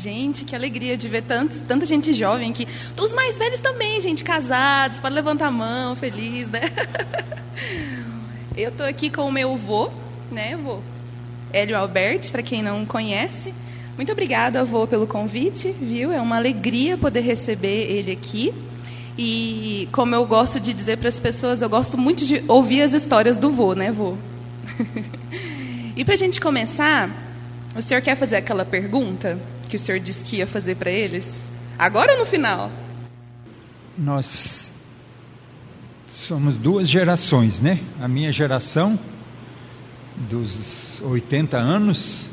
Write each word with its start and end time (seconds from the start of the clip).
Gente, 0.00 0.44
que 0.44 0.54
alegria 0.54 0.96
de 0.96 1.08
ver 1.08 1.22
tantos, 1.22 1.60
tanta 1.60 1.84
gente 1.84 2.12
jovem 2.12 2.52
aqui. 2.52 2.68
Os 3.00 3.12
mais 3.12 3.36
velhos 3.36 3.58
também, 3.58 4.00
gente, 4.00 4.22
casados, 4.22 5.00
pode 5.00 5.12
levantar 5.12 5.48
a 5.48 5.50
mão, 5.50 5.96
feliz, 5.96 6.48
né? 6.48 6.60
Eu 8.56 8.70
tô 8.70 8.84
aqui 8.84 9.10
com 9.10 9.22
o 9.22 9.32
meu 9.32 9.54
avô, 9.54 9.90
né, 10.30 10.54
avô? 10.54 10.78
Hélio 11.52 11.76
Alberti, 11.76 12.30
para 12.30 12.44
quem 12.44 12.62
não 12.62 12.86
conhece. 12.86 13.52
Muito 13.96 14.12
obrigada, 14.12 14.60
avô, 14.60 14.86
pelo 14.86 15.04
convite, 15.04 15.74
viu? 15.80 16.12
É 16.12 16.20
uma 16.20 16.36
alegria 16.36 16.96
poder 16.96 17.22
receber 17.22 17.90
ele 17.90 18.12
aqui. 18.12 18.54
E 19.18 19.88
como 19.90 20.14
eu 20.14 20.24
gosto 20.24 20.60
de 20.60 20.72
dizer 20.72 20.98
para 20.98 21.08
as 21.08 21.18
pessoas, 21.18 21.60
eu 21.60 21.68
gosto 21.68 21.98
muito 21.98 22.24
de 22.24 22.44
ouvir 22.46 22.82
as 22.82 22.92
histórias 22.92 23.36
do 23.36 23.50
vô, 23.50 23.74
né, 23.74 23.90
vô? 23.90 24.16
e 25.96 26.04
para 26.04 26.14
a 26.14 26.18
gente 26.18 26.40
começar, 26.40 27.10
o 27.74 27.82
senhor 27.82 28.00
quer 28.00 28.16
fazer 28.16 28.36
aquela 28.36 28.64
pergunta 28.64 29.36
que 29.68 29.76
o 29.76 29.78
senhor 29.78 30.00
disse 30.00 30.24
que 30.24 30.36
ia 30.36 30.46
fazer 30.46 30.76
para 30.76 30.90
eles? 30.90 31.44
Agora 31.78 32.12
ou 32.12 32.18
no 32.18 32.26
final? 32.26 32.72
Nós 33.96 34.78
somos 36.06 36.56
duas 36.56 36.88
gerações, 36.88 37.60
né? 37.60 37.80
A 38.00 38.08
minha 38.08 38.32
geração, 38.32 38.98
dos 40.16 41.00
80 41.02 41.56
anos, 41.56 42.30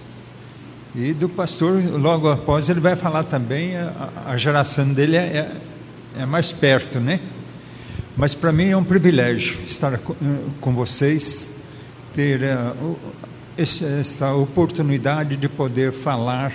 e 0.96 1.14
do 1.14 1.28
pastor, 1.28 1.84
logo 2.00 2.30
após, 2.30 2.70
ele 2.70 2.80
vai 2.80 2.96
falar 2.96 3.24
também, 3.24 3.76
a, 3.76 4.10
a 4.28 4.38
geração 4.38 4.94
dele 4.94 5.18
é, 5.18 5.20
é, 5.20 6.22
é, 6.22 6.26
mais 6.26 6.54
perto, 6.54 7.00
né? 7.00 7.20
Mas 8.16 8.34
para 8.34 8.54
mim 8.54 8.70
é 8.70 8.78
um 8.78 8.84
privilégio 8.84 9.60
estar 9.66 9.98
com, 9.98 10.16
com 10.62 10.74
vocês, 10.74 11.58
ter 12.14 12.40
uh, 12.42 12.98
essa 13.58 14.34
oportunidade 14.34 15.36
de 15.36 15.50
poder 15.50 15.92
falar 15.92 16.54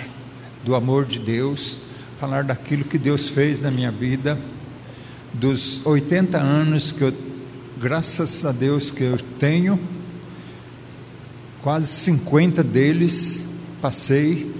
do 0.63 0.75
amor 0.75 1.05
de 1.05 1.19
Deus, 1.19 1.79
falar 2.19 2.43
daquilo 2.43 2.83
que 2.83 2.97
Deus 2.97 3.29
fez 3.29 3.59
na 3.59 3.71
minha 3.71 3.91
vida, 3.91 4.37
dos 5.33 5.85
80 5.85 6.37
anos 6.37 6.91
que 6.91 7.01
eu, 7.01 7.13
graças 7.79 8.45
a 8.45 8.51
Deus 8.51 8.91
que 8.91 9.03
eu 9.03 9.17
tenho, 9.39 9.79
quase 11.61 11.87
50 11.87 12.63
deles 12.63 13.55
passei 13.81 14.53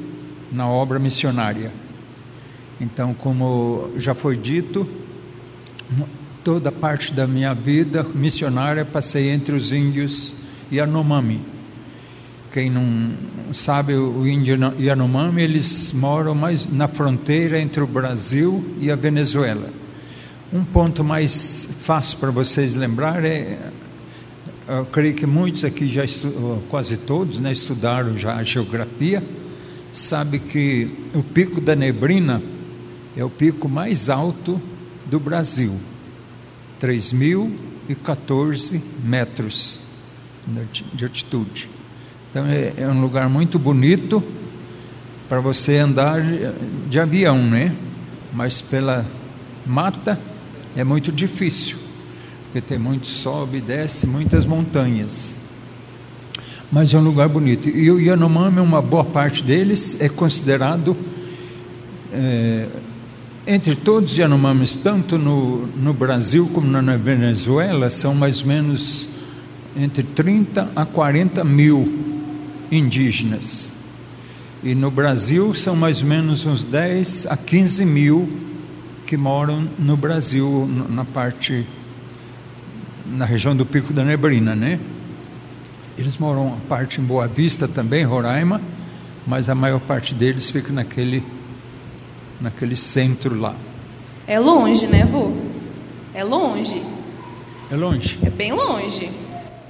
na 0.51 0.67
obra 0.67 0.97
missionária. 0.97 1.71
Então, 2.79 3.13
como 3.13 3.91
já 3.97 4.15
foi 4.15 4.35
dito, 4.35 4.89
toda 6.43 6.71
parte 6.71 7.13
da 7.13 7.27
minha 7.27 7.53
vida 7.53 8.03
missionária 8.15 8.83
passei 8.83 9.29
entre 9.29 9.55
os 9.55 9.71
índios 9.71 10.35
Yanomami. 10.71 11.50
Quem 12.51 12.69
não 12.69 13.11
sabe, 13.53 13.93
o 13.93 14.27
índio 14.27 14.57
Yanomami, 14.77 15.41
eles 15.41 15.93
moram 15.93 16.35
mais 16.35 16.69
na 16.69 16.87
fronteira 16.87 17.57
entre 17.57 17.81
o 17.81 17.87
Brasil 17.87 18.75
e 18.79 18.91
a 18.91 18.95
Venezuela. 18.95 19.69
Um 20.51 20.65
ponto 20.65 21.01
mais 21.01 21.77
fácil 21.81 22.17
para 22.17 22.29
vocês 22.29 22.75
lembrar 22.75 23.23
é 23.23 23.71
eu 24.67 24.85
creio 24.85 25.13
que 25.13 25.25
muitos 25.25 25.63
aqui 25.63 25.87
já 25.87 26.03
quase 26.69 26.97
todos, 26.97 27.39
né, 27.39 27.51
estudaram 27.51 28.17
já 28.17 28.35
a 28.35 28.43
geografia, 28.43 29.23
sabe 29.91 30.39
que 30.39 30.91
o 31.13 31.23
Pico 31.23 31.61
da 31.61 31.75
Neblina 31.75 32.41
é 33.15 33.23
o 33.23 33.29
pico 33.29 33.67
mais 33.67 34.09
alto 34.09 34.61
do 35.05 35.19
Brasil, 35.19 35.75
3.014 36.81 38.81
metros 39.03 39.81
de 40.93 41.03
altitude. 41.03 41.69
Então 42.31 42.47
é, 42.47 42.73
é 42.77 42.87
um 42.87 42.99
lugar 42.99 43.29
muito 43.29 43.59
bonito 43.59 44.23
para 45.29 45.39
você 45.39 45.77
andar 45.77 46.23
de 46.89 46.99
avião, 46.99 47.37
né? 47.37 47.75
Mas 48.33 48.59
pela 48.59 49.05
mata 49.65 50.19
é 50.75 50.83
muito 50.83 51.11
difícil 51.11 51.81
porque 52.51 52.59
tem 52.59 52.77
muito 52.77 53.07
sobe 53.07 53.59
e 53.59 53.61
desce, 53.61 54.05
muitas 54.05 54.45
montanhas. 54.45 55.39
Mas 56.69 56.93
é 56.93 56.97
um 56.97 57.01
lugar 57.01 57.29
bonito. 57.29 57.69
E 57.69 57.89
o 57.89 57.97
Yanomami, 57.97 58.59
uma 58.59 58.81
boa 58.81 59.05
parte 59.05 59.41
deles, 59.41 60.01
é 60.01 60.09
considerado, 60.09 60.93
é, 62.11 62.67
entre 63.47 63.73
todos 63.73 64.11
os 64.11 64.17
Yanomamis, 64.17 64.75
tanto 64.75 65.17
no, 65.17 65.65
no 65.77 65.93
Brasil 65.93 66.49
como 66.53 66.67
na 66.69 66.97
Venezuela, 66.97 67.89
são 67.89 68.13
mais 68.13 68.41
ou 68.41 68.47
menos 68.47 69.07
entre 69.73 70.03
30 70.03 70.71
a 70.75 70.85
40 70.85 71.45
mil 71.45 72.10
indígenas. 72.71 73.73
E 74.63 74.73
no 74.73 74.89
Brasil 74.89 75.53
são 75.53 75.75
mais 75.75 76.01
ou 76.01 76.07
menos 76.07 76.45
uns 76.45 76.63
10 76.63 77.27
a 77.27 77.35
15 77.35 77.85
mil 77.85 78.29
que 79.05 79.17
moram 79.17 79.67
no 79.77 79.97
Brasil, 79.97 80.69
na 80.89 81.03
parte 81.03 81.65
na 83.05 83.25
região 83.25 83.55
do 83.55 83.65
Pico 83.65 83.91
da 83.91 84.05
Neblina, 84.05 84.55
né? 84.55 84.79
Eles 85.97 86.17
moram 86.17 86.53
a 86.53 86.67
parte 86.69 87.01
em 87.01 87.03
Boa 87.03 87.27
Vista 87.27 87.67
também, 87.67 88.05
Roraima, 88.05 88.61
mas 89.27 89.49
a 89.49 89.55
maior 89.55 89.79
parte 89.81 90.13
deles 90.13 90.49
fica 90.49 90.71
naquele 90.71 91.21
naquele 92.39 92.75
centro 92.75 93.39
lá. 93.39 93.55
É 94.25 94.39
longe, 94.39 94.87
né, 94.87 95.05
vô? 95.05 95.31
É 96.13 96.23
longe. 96.23 96.81
É 97.69 97.75
longe. 97.75 98.17
É 98.23 98.29
bem 98.29 98.51
longe. 98.53 99.11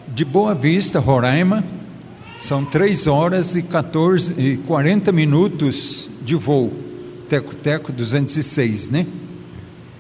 De 0.08 0.24
Boa 0.24 0.54
Vista, 0.54 1.00
Roraima, 1.00 1.64
são 2.42 2.66
3 2.66 3.06
horas 3.06 3.56
e 3.56 3.62
14 3.62 4.34
e 4.42 4.58
40 4.58 5.12
minutos 5.12 6.10
de 6.24 6.36
voo. 6.36 6.74
Teco-Teco 7.30 7.92
206, 7.92 8.90
né? 8.90 9.06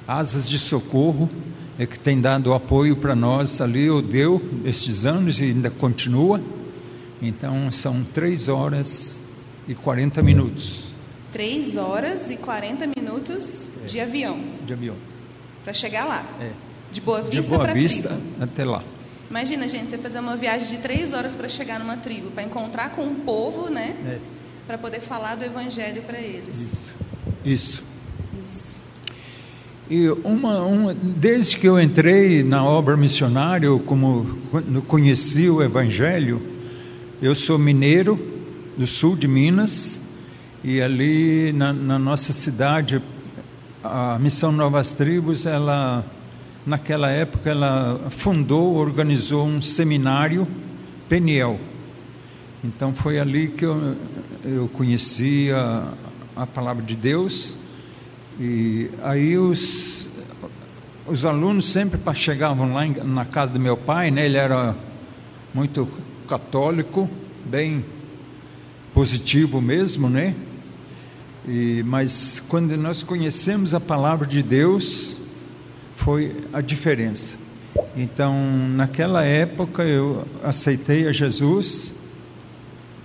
Asas 0.07 0.49
de 0.49 0.57
socorro 0.57 1.29
é 1.77 1.85
que 1.85 1.99
tem 1.99 2.19
dado 2.19 2.51
apoio 2.51 2.95
para 2.95 3.15
nós 3.15 3.61
ali, 3.61 3.87
ou 3.89 4.01
deu 4.01 4.41
estes 4.65 5.05
anos 5.05 5.39
e 5.39 5.45
ainda 5.45 5.69
continua. 5.69 6.41
Então 7.21 7.71
são 7.71 8.03
três 8.03 8.47
horas 8.47 9.21
e 9.67 9.75
40 9.75 10.23
minutos. 10.23 10.85
Três 11.31 11.77
horas 11.77 12.31
e 12.31 12.37
40 12.37 12.87
minutos 12.97 13.67
é. 13.83 13.85
de 13.85 13.99
avião. 13.99 14.39
De 14.65 14.73
avião. 14.73 14.95
Para 15.63 15.73
chegar 15.73 16.05
lá. 16.05 16.25
É. 16.41 16.49
De 16.91 16.99
Boa 17.01 17.21
Vista 17.21 17.47
para 17.47 17.57
Boa 17.65 17.73
Vista 17.73 18.09
tribo. 18.09 18.43
até 18.43 18.65
lá. 18.65 18.83
Imagina, 19.31 19.65
gente, 19.65 19.89
você 19.89 19.97
fazer 19.97 20.19
uma 20.19 20.35
viagem 20.35 20.67
de 20.67 20.77
três 20.77 21.13
horas 21.13 21.33
para 21.33 21.47
chegar 21.47 21.79
numa 21.79 21.95
tribo, 21.95 22.31
para 22.31 22.43
encontrar 22.43 22.91
com 22.91 23.07
o 23.07 23.15
povo, 23.15 23.69
né? 23.69 23.95
É. 24.05 24.19
Para 24.67 24.77
poder 24.77 24.99
falar 24.99 25.35
do 25.35 25.45
evangelho 25.45 26.01
para 26.01 26.19
eles. 26.19 26.91
Isso. 27.45 27.81
Isso. 28.45 28.81
E 29.89 30.09
uma, 30.25 30.59
uma, 30.65 30.93
desde 30.93 31.57
que 31.57 31.65
eu 31.65 31.79
entrei 31.79 32.43
na 32.43 32.61
obra 32.61 32.97
missionária, 32.97 33.69
como 33.85 34.37
conheci 34.85 35.49
o 35.49 35.63
Evangelho, 35.63 36.41
eu 37.21 37.33
sou 37.33 37.57
mineiro 37.57 38.19
do 38.77 38.85
sul 38.85 39.15
de 39.15 39.29
Minas 39.29 40.01
e 40.61 40.81
ali 40.81 41.53
na, 41.53 41.71
na 41.71 41.97
nossa 41.97 42.33
cidade 42.33 43.01
a 43.81 44.19
missão 44.19 44.51
Novas 44.51 44.91
Tribos, 44.91 45.45
ela 45.45 46.05
naquela 46.65 47.09
época 47.09 47.49
ela 47.49 47.99
fundou, 48.09 48.75
organizou 48.75 49.45
um 49.45 49.61
seminário 49.61 50.47
Peniel. 51.07 51.59
Então 52.63 52.93
foi 52.93 53.19
ali 53.19 53.47
que 53.47 53.65
eu, 53.65 53.95
eu 54.43 54.69
conheci 54.69 55.51
a, 55.51 55.93
a 56.35 56.45
palavra 56.45 56.83
de 56.83 56.95
Deus 56.95 57.57
e 58.39 58.89
aí 59.03 59.37
os, 59.37 60.09
os 61.05 61.25
alunos 61.25 61.65
sempre 61.65 61.99
chegavam 62.15 62.73
lá 62.73 62.85
na 62.85 63.25
casa 63.25 63.53
do 63.53 63.59
meu 63.59 63.75
pai, 63.75 64.09
né? 64.09 64.25
Ele 64.25 64.37
era 64.37 64.75
muito 65.53 65.87
católico, 66.27 67.09
bem 67.45 67.83
positivo 68.93 69.59
mesmo, 69.59 70.09
né? 70.09 70.35
E, 71.47 71.83
mas 71.87 72.41
quando 72.47 72.77
nós 72.77 73.03
conhecemos 73.03 73.73
a 73.73 73.79
palavra 73.79 74.27
de 74.27 74.43
Deus, 74.43 75.20
foi 76.03 76.35
a 76.51 76.61
diferença. 76.61 77.35
Então, 77.95 78.35
naquela 78.69 79.23
época, 79.23 79.83
eu 79.83 80.27
aceitei 80.43 81.07
a 81.07 81.11
Jesus 81.11 81.93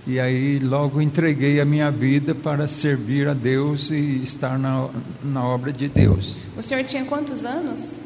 e 0.05 0.19
aí 0.19 0.57
logo 0.59 0.99
entreguei 0.99 1.61
a 1.61 1.65
minha 1.65 1.91
vida 1.91 2.33
para 2.33 2.67
servir 2.67 3.27
a 3.27 3.33
Deus 3.33 3.91
e 3.91 4.23
estar 4.23 4.57
na, 4.57 4.89
na 5.23 5.45
obra 5.45 5.71
de 5.71 5.87
Deus. 5.87 6.39
O 6.57 6.61
senhor 6.61 6.83
tinha 6.83 7.05
quantos 7.05 7.45
anos? 7.45 7.99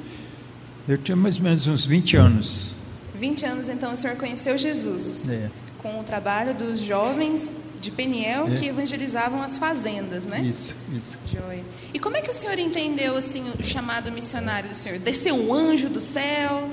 Eu 0.88 0.98
tinha 0.98 1.16
mais 1.16 1.38
ou 1.38 1.44
menos 1.44 1.68
uns 1.68 1.86
20 1.86 2.18
anos. 2.18 2.76
20 3.16 3.46
anos, 3.46 3.70
então 3.70 3.94
o 3.94 3.98
senhor 3.98 4.18
conheceu 4.18 4.58
Jesus. 4.58 5.30
É. 5.30 5.50
Com 5.78 6.00
o 6.00 6.04
trabalho 6.04 6.54
dos 6.54 6.82
jovens 6.82 7.52
de 7.82 7.92
Peniel 7.92 8.48
É. 8.48 8.56
que 8.58 8.66
evangelizavam 8.68 9.42
as 9.42 9.58
fazendas, 9.58 10.26
né? 10.26 10.40
Isso, 10.42 10.74
isso. 10.96 11.18
Joia. 11.26 11.64
E 11.94 12.00
como 12.00 12.16
é 12.16 12.22
que 12.22 12.30
o 12.30 12.34
senhor 12.34 12.58
entendeu 12.60 13.18
assim 13.18 13.44
o 13.60 13.64
chamado 13.64 14.12
missionário 14.12 14.70
do 14.70 14.76
senhor? 14.76 15.00
Desceu 15.00 15.36
um 15.36 15.54
anjo 15.54 15.90
do 15.90 16.00
céu? 16.00 16.70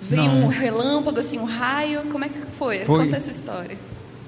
Veio 0.00 0.24
Não. 0.24 0.44
um 0.44 0.48
relâmpago, 0.48 1.18
assim, 1.18 1.38
um 1.38 1.44
raio? 1.44 2.02
Como 2.10 2.24
é 2.24 2.28
que 2.28 2.38
foi? 2.58 2.80
Foi. 2.84 3.04
Conta 3.04 3.16
essa 3.16 3.30
história. 3.30 3.78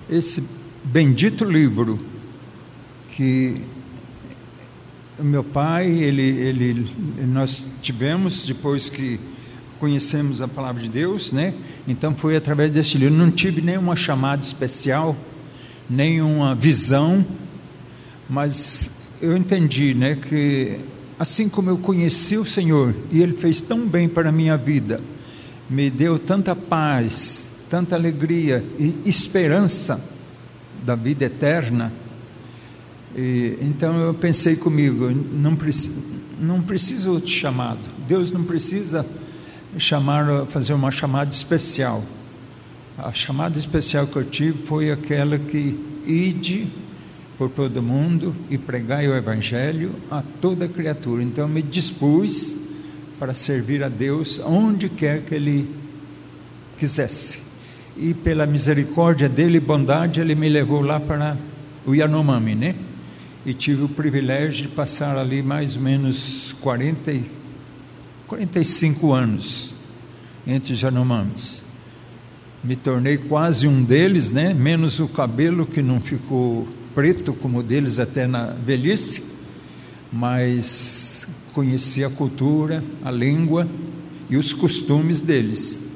Esse 0.08 0.42
bendito 0.84 1.44
livro 1.44 1.98
que 3.08 3.62
meu 5.18 5.44
pai, 5.44 5.86
ele, 5.86 6.22
ele, 6.22 6.90
nós 7.26 7.64
tivemos 7.80 8.46
depois 8.46 8.88
que 8.88 9.20
conhecemos 9.78 10.40
a 10.40 10.48
palavra 10.48 10.82
de 10.82 10.88
Deus, 10.88 11.30
né? 11.32 11.54
Então 11.86 12.14
foi 12.16 12.36
através 12.36 12.70
desse 12.70 12.96
livro. 12.98 13.14
Não 13.14 13.30
tive 13.30 13.60
nenhuma 13.60 13.94
chamada 13.94 14.42
especial, 14.42 15.16
nenhuma 15.88 16.54
visão, 16.54 17.24
mas 18.28 18.90
eu 19.20 19.36
entendi, 19.36 19.94
né, 19.94 20.16
que 20.16 20.78
assim 21.18 21.48
como 21.48 21.70
eu 21.70 21.78
conheci 21.78 22.36
o 22.36 22.44
Senhor 22.44 22.94
e 23.10 23.22
Ele 23.22 23.36
fez 23.36 23.60
tão 23.60 23.86
bem 23.86 24.08
para 24.08 24.28
a 24.28 24.32
minha 24.32 24.56
vida, 24.56 25.00
me 25.68 25.90
deu 25.90 26.18
tanta 26.18 26.54
paz, 26.54 27.52
tanta 27.70 27.94
alegria 27.94 28.64
e 28.78 28.98
esperança 29.04 30.02
da 30.84 30.94
vida 30.94 31.24
eterna. 31.24 31.92
E, 33.16 33.56
então 33.60 33.98
eu 34.00 34.12
pensei 34.12 34.56
comigo, 34.56 35.10
não, 35.10 35.56
não 36.38 36.62
preciso 36.62 37.12
outro 37.12 37.30
chamado. 37.30 37.80
Deus 38.06 38.30
não 38.30 38.44
precisa 38.44 39.06
chamar, 39.78 40.46
fazer 40.46 40.74
uma 40.74 40.90
chamada 40.90 41.30
especial. 41.30 42.04
A 42.96 43.12
chamada 43.12 43.58
especial 43.58 44.06
que 44.06 44.16
eu 44.16 44.24
tive 44.24 44.62
foi 44.64 44.92
aquela 44.92 45.36
que 45.36 45.76
ide 46.06 46.68
por 47.36 47.50
todo 47.50 47.82
mundo 47.82 48.34
e 48.48 48.56
pregai 48.56 49.08
o 49.08 49.16
evangelho 49.16 49.92
a 50.08 50.22
toda 50.40 50.68
criatura. 50.68 51.20
Então 51.22 51.48
me 51.48 51.60
dispus 51.60 52.56
para 53.18 53.34
servir 53.34 53.82
a 53.82 53.88
Deus 53.88 54.40
onde 54.44 54.88
quer 54.88 55.22
que 55.22 55.34
ele 55.34 55.74
quisesse. 56.78 57.42
E 57.96 58.14
pela 58.14 58.46
misericórdia 58.46 59.28
dele 59.28 59.58
e 59.58 59.60
bondade, 59.60 60.20
ele 60.20 60.36
me 60.36 60.48
levou 60.48 60.80
lá 60.80 61.00
para 61.00 61.36
o 61.84 61.94
Yanomami, 61.94 62.54
né? 62.54 62.76
E 63.44 63.52
tive 63.52 63.82
o 63.82 63.88
privilégio 63.88 64.62
de 64.62 64.68
passar 64.68 65.18
ali 65.18 65.42
mais 65.42 65.76
ou 65.76 65.82
menos 65.82 66.54
40, 66.60 67.12
45 68.28 69.12
anos 69.12 69.74
entre 70.46 70.72
os 70.72 70.80
Yanomamis. 70.80 71.63
Me 72.64 72.76
tornei 72.76 73.18
quase 73.18 73.68
um 73.68 73.84
deles, 73.84 74.32
né? 74.32 74.54
Menos 74.54 74.98
o 74.98 75.06
cabelo 75.06 75.66
que 75.66 75.82
não 75.82 76.00
ficou 76.00 76.66
preto 76.94 77.34
como 77.34 77.58
o 77.58 77.62
deles 77.62 77.98
até 77.98 78.26
na 78.26 78.46
velhice, 78.46 79.22
mas 80.10 81.28
conheci 81.52 82.02
a 82.02 82.08
cultura, 82.08 82.82
a 83.04 83.10
língua 83.10 83.68
e 84.30 84.38
os 84.38 84.54
costumes 84.54 85.20
deles. 85.20 85.92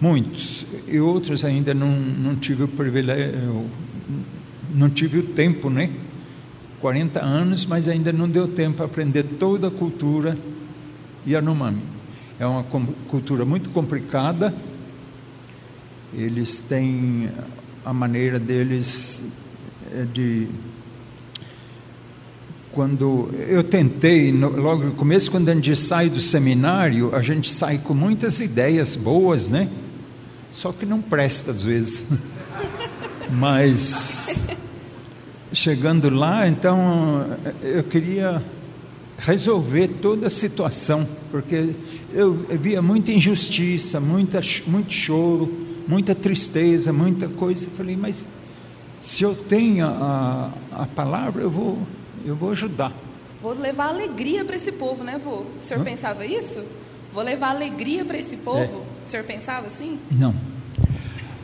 Muitos, 0.00 0.64
e 0.88 0.98
outros 0.98 1.44
ainda 1.44 1.74
não, 1.74 1.90
não 1.90 2.34
tive 2.34 2.62
o 2.62 2.68
privilégio, 2.68 3.66
não 4.74 4.88
tive 4.88 5.18
o 5.18 5.22
tempo, 5.22 5.68
né? 5.68 5.90
40 6.80 7.22
anos, 7.22 7.66
mas 7.66 7.86
ainda 7.86 8.10
não 8.10 8.26
deu 8.26 8.48
tempo 8.48 8.78
para 8.78 8.86
aprender 8.86 9.22
toda 9.38 9.68
a 9.68 9.70
cultura 9.70 10.38
Yanomami. 11.28 11.82
É 12.38 12.46
uma 12.46 12.62
cultura 12.62 13.44
muito 13.44 13.68
complicada, 13.68 14.54
eles 16.14 16.58
têm 16.58 17.30
a 17.84 17.92
maneira 17.92 18.38
deles 18.38 19.22
é 19.92 20.04
de 20.04 20.48
quando 22.72 23.30
eu 23.48 23.64
tentei, 23.64 24.30
logo 24.32 24.84
no 24.84 24.92
começo, 24.92 25.28
quando 25.30 25.48
a 25.48 25.54
gente 25.54 25.74
sai 25.74 26.08
do 26.08 26.20
seminário, 26.20 27.14
a 27.14 27.20
gente 27.20 27.50
sai 27.50 27.78
com 27.78 27.92
muitas 27.92 28.38
ideias 28.38 28.94
boas, 28.94 29.48
né? 29.48 29.68
Só 30.52 30.70
que 30.70 30.86
não 30.86 31.02
presta 31.02 31.50
às 31.50 31.64
vezes. 31.64 32.04
Mas 33.30 34.46
chegando 35.52 36.08
lá, 36.10 36.46
então 36.46 37.36
eu 37.62 37.82
queria 37.82 38.42
resolver 39.18 39.88
toda 40.00 40.28
a 40.28 40.30
situação, 40.30 41.08
porque 41.30 41.74
eu 42.12 42.32
via 42.60 42.80
muita 42.80 43.10
injustiça, 43.10 44.00
muita, 44.00 44.40
muito 44.66 44.92
choro, 44.92 45.59
muita 45.86 46.14
tristeza, 46.14 46.92
muita 46.92 47.28
coisa. 47.28 47.66
Eu 47.66 47.70
falei, 47.72 47.96
mas 47.96 48.26
se 49.00 49.22
eu 49.22 49.34
tenho 49.34 49.86
a, 49.86 50.50
a 50.72 50.86
palavra, 50.86 51.42
eu 51.42 51.50
vou, 51.50 51.78
eu 52.24 52.36
vou 52.36 52.50
ajudar. 52.50 52.92
Vou 53.40 53.54
levar 53.54 53.88
alegria 53.88 54.44
para 54.44 54.56
esse 54.56 54.70
povo, 54.70 55.02
né, 55.02 55.18
vô? 55.22 55.30
O 55.30 55.46
senhor 55.62 55.80
Hã? 55.80 55.84
pensava 55.84 56.26
isso? 56.26 56.62
Vou 57.12 57.24
levar 57.24 57.50
alegria 57.50 58.04
para 58.04 58.18
esse 58.18 58.36
povo? 58.36 58.60
É. 58.60 59.06
O 59.06 59.08
senhor 59.08 59.24
pensava 59.24 59.66
assim? 59.66 59.98
Não. 60.10 60.34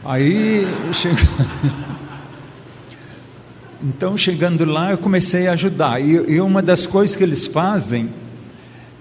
Aí, 0.04 0.66
chega... 0.92 1.16
então, 3.82 4.16
chegando 4.16 4.64
lá, 4.64 4.90
eu 4.90 4.98
comecei 4.98 5.48
a 5.48 5.52
ajudar. 5.52 6.00
E, 6.00 6.34
e 6.34 6.40
uma 6.40 6.62
das 6.62 6.86
coisas 6.86 7.16
que 7.16 7.24
eles 7.24 7.46
fazem, 7.46 8.10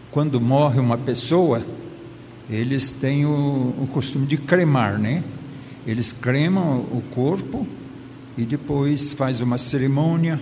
quando 0.09 0.39
morre 0.39 0.79
uma 0.79 0.97
pessoa, 0.97 1.61
eles 2.49 2.91
têm 2.91 3.25
o, 3.25 3.73
o 3.81 3.87
costume 3.91 4.25
de 4.25 4.37
cremar, 4.37 4.97
né? 4.99 5.23
Eles 5.85 6.11
cremam 6.11 6.79
o 6.79 7.03
corpo 7.11 7.67
e 8.37 8.43
depois 8.43 9.13
faz 9.13 9.41
uma 9.41 9.57
cerimônia, 9.57 10.39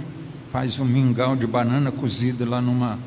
faz 0.51 0.79
um 0.79 0.85
mingau 0.85 1.35
de 1.35 1.45
banana 1.45 1.91
cozido 1.91 2.45
lá 2.45 2.61
numa, 2.61 2.99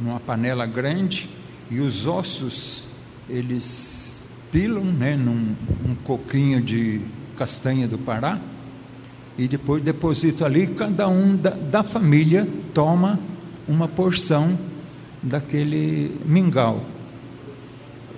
numa 0.00 0.20
panela 0.20 0.66
grande 0.66 1.28
e 1.70 1.80
os 1.80 2.06
ossos 2.06 2.84
eles 3.28 4.22
pilam 4.50 4.84
né, 4.84 5.16
num 5.16 5.56
um 5.84 5.94
coquinho 6.04 6.60
de 6.60 7.00
castanha 7.36 7.88
do 7.88 7.98
Pará 7.98 8.38
e 9.36 9.48
depois 9.48 9.82
deposito 9.82 10.44
ali, 10.44 10.68
cada 10.68 11.08
um 11.08 11.36
da, 11.36 11.50
da 11.50 11.82
família 11.82 12.48
toma 12.72 13.18
uma 13.66 13.88
porção 13.88 14.56
daquele 15.22 16.16
mingau. 16.24 16.93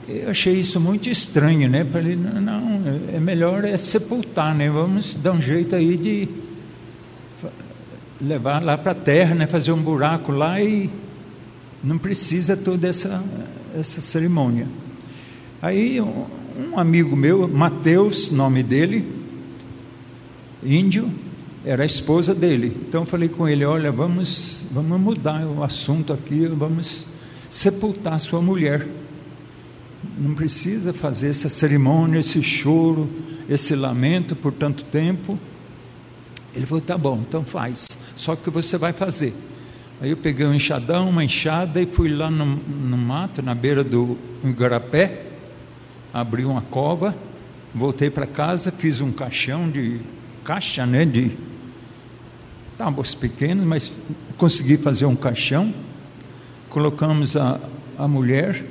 Eu 0.09 0.31
achei 0.31 0.55
isso 0.55 0.79
muito 0.79 1.11
estranho, 1.11 1.69
né? 1.69 1.85
Falei, 1.85 2.15
não, 2.15 2.41
não, 2.41 3.01
é 3.13 3.19
melhor 3.19 3.65
é 3.65 3.77
sepultar, 3.77 4.55
né? 4.55 4.71
Vamos 4.71 5.17
dar 5.17 5.33
um 5.33 5.41
jeito 5.41 5.75
aí 5.75 5.97
de 5.97 6.29
levar 8.21 8.63
lá 8.63 8.79
para 8.79 8.93
a 8.93 8.95
terra, 8.95 9.35
né? 9.35 9.49
Fazer 9.49 9.73
um 9.73 9.83
buraco 9.83 10.31
lá 10.31 10.63
e 10.63 10.89
não 11.83 11.99
precisa 11.99 12.57
toda 12.57 12.87
essa, 12.87 13.21
essa 13.77 14.01
cerimônia. 14.01 14.69
Aí 15.61 16.01
um, 16.01 16.79
amigo 16.79 17.17
meu, 17.17 17.49
Mateus, 17.49 18.31
nome 18.31 18.63
dele, 18.63 19.13
índio, 20.63 21.11
era 21.65 21.83
a 21.83 21.87
esposa 21.87 22.33
dele. 22.33 22.77
Então 22.89 23.03
eu 23.03 23.07
falei 23.07 23.29
com 23.29 23.49
ele, 23.49 23.65
olha, 23.65 23.91
vamos, 23.91 24.65
vamos 24.71 25.01
mudar 25.01 25.45
o 25.45 25.65
assunto 25.65 26.13
aqui, 26.13 26.47
vamos 26.47 27.09
sepultar 27.49 28.21
sua 28.21 28.41
mulher 28.41 28.87
não 30.19 30.35
precisa 30.35 30.93
fazer 30.93 31.29
essa 31.29 31.49
cerimônia, 31.49 32.21
esse 32.21 32.43
choro, 32.43 33.09
esse 33.49 33.75
lamento 33.75 34.35
por 34.35 34.53
tanto 34.53 34.85
tempo. 34.85 35.39
Ele 36.55 36.67
falou: 36.67 36.83
tá 36.83 36.97
bom, 36.97 37.23
então 37.27 37.45
faz, 37.45 37.87
só 38.15 38.35
que 38.37 38.51
você 38.51 38.79
vai 38.79 38.93
fazer. 38.93 39.35
Aí 40.01 40.11
eu 40.11 40.17
peguei 40.17 40.47
um 40.47 40.55
enxadão, 40.55 41.09
uma 41.09 41.25
enxada 41.25 41.81
e 41.81 41.87
fui 41.87 42.09
lá 42.09 42.31
no, 42.31 42.45
no 42.45 42.97
mato, 42.97 43.41
na 43.41 43.55
beira 43.55 43.83
do 43.83 44.19
Igarapé, 44.45 45.25
abri 46.13 46.45
uma 46.45 46.61
cova, 46.61 47.15
voltei 47.75 48.11
para 48.11 48.27
casa, 48.27 48.71
fiz 48.71 49.01
um 49.01 49.11
caixão 49.11 49.71
de 49.71 50.01
caixa, 50.45 50.85
né, 50.85 51.05
de 51.05 51.33
tábuas 52.77 53.15
pequenas, 53.15 53.65
mas 53.65 53.93
consegui 54.37 54.77
fazer 54.77 55.07
um 55.07 55.17
caixão. 55.17 55.75
Colocamos 56.69 57.37
a, 57.37 57.59
a 57.97 58.07
mulher 58.07 58.65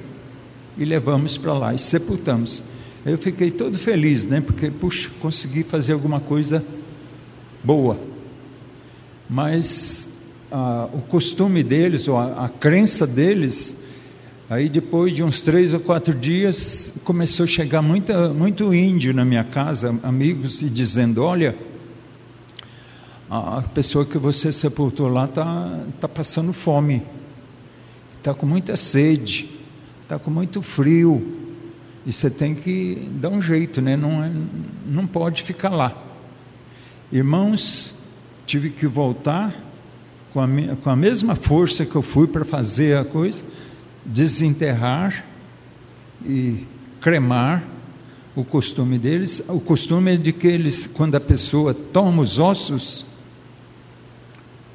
e 0.77 0.85
levamos 0.85 1.37
para 1.37 1.53
lá 1.53 1.73
e 1.73 1.79
sepultamos. 1.79 2.63
Eu 3.05 3.17
fiquei 3.17 3.51
todo 3.51 3.77
feliz, 3.77 4.25
né? 4.25 4.41
Porque, 4.41 4.71
puxa, 4.71 5.11
consegui 5.19 5.63
fazer 5.63 5.93
alguma 5.93 6.19
coisa 6.19 6.63
boa. 7.63 7.99
Mas 9.29 10.09
o 10.93 11.01
costume 11.01 11.63
deles, 11.63 12.07
ou 12.07 12.17
a, 12.17 12.45
a 12.45 12.49
crença 12.49 13.05
deles, 13.05 13.77
aí 14.49 14.69
depois 14.69 15.13
de 15.13 15.23
uns 15.23 15.41
três 15.41 15.73
ou 15.73 15.79
quatro 15.79 16.13
dias, 16.13 16.93
começou 17.03 17.43
a 17.43 17.47
chegar 17.47 17.81
muita, 17.81 18.29
muito 18.29 18.73
índio 18.73 19.13
na 19.13 19.25
minha 19.25 19.43
casa, 19.43 19.97
amigos, 20.03 20.61
e 20.61 20.69
dizendo: 20.69 21.23
Olha, 21.23 21.55
a 23.29 23.61
pessoa 23.73 24.05
que 24.05 24.17
você 24.17 24.51
sepultou 24.51 25.07
lá 25.07 25.25
está 25.25 25.79
tá 25.99 26.07
passando 26.07 26.53
fome, 26.53 27.01
está 28.17 28.33
com 28.33 28.45
muita 28.45 28.75
sede 28.75 29.54
está 30.05 30.19
com 30.19 30.29
muito 30.29 30.61
frio 30.61 31.35
e 32.05 32.13
você 32.13 32.29
tem 32.29 32.53
que 32.53 33.09
dar 33.13 33.29
um 33.29 33.41
jeito, 33.41 33.81
né? 33.81 33.97
não, 33.97 34.23
é, 34.23 34.31
não 34.85 35.07
pode 35.07 35.41
ficar 35.41 35.69
lá. 35.69 35.99
Irmãos, 37.11 37.95
tive 38.45 38.69
que 38.69 38.85
voltar 38.85 39.55
com 40.31 40.39
a, 40.39 40.47
com 40.83 40.89
a 40.91 40.95
mesma 40.95 41.33
força 41.33 41.85
que 41.85 41.95
eu 41.95 42.03
fui 42.03 42.27
para 42.27 42.45
fazer 42.45 42.97
a 42.97 43.03
coisa, 43.03 43.43
desenterrar 44.05 45.25
e 46.23 46.67
cremar 47.01 47.63
o 48.35 48.45
costume 48.45 48.99
deles. 48.99 49.43
O 49.47 49.59
costume 49.59 50.13
é 50.13 50.17
de 50.17 50.31
que 50.31 50.45
eles, 50.45 50.85
quando 50.85 51.15
a 51.15 51.19
pessoa 51.19 51.73
toma 51.73 52.21
os 52.21 52.37
ossos, 52.37 53.07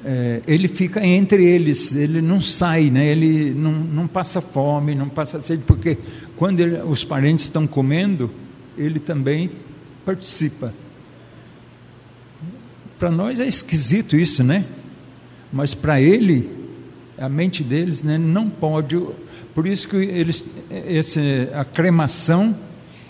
é, 0.03 0.41
ele 0.47 0.67
fica 0.67 1.05
entre 1.05 1.45
eles, 1.45 1.93
ele 1.93 2.21
não 2.21 2.41
sai, 2.41 2.89
né? 2.89 3.05
ele 3.05 3.53
não, 3.53 3.71
não 3.71 4.07
passa 4.07 4.41
fome, 4.41 4.95
não 4.95 5.07
passa 5.07 5.39
sede, 5.39 5.63
porque 5.65 5.97
quando 6.35 6.59
ele, 6.59 6.81
os 6.81 7.03
parentes 7.03 7.45
estão 7.45 7.67
comendo, 7.67 8.31
ele 8.77 8.99
também 8.99 9.51
participa. 10.05 10.73
Para 12.97 13.11
nós 13.11 13.39
é 13.39 13.47
esquisito 13.47 14.15
isso, 14.15 14.43
né? 14.43 14.65
Mas 15.51 15.73
para 15.73 16.01
ele, 16.01 16.49
a 17.17 17.27
mente 17.27 17.63
deles 17.63 18.01
né, 18.01 18.17
não 18.17 18.49
pode. 18.49 18.99
Por 19.53 19.67
isso 19.67 19.87
que 19.87 19.97
eles, 19.97 20.43
esse, 20.87 21.49
a 21.53 21.65
cremação 21.65 22.55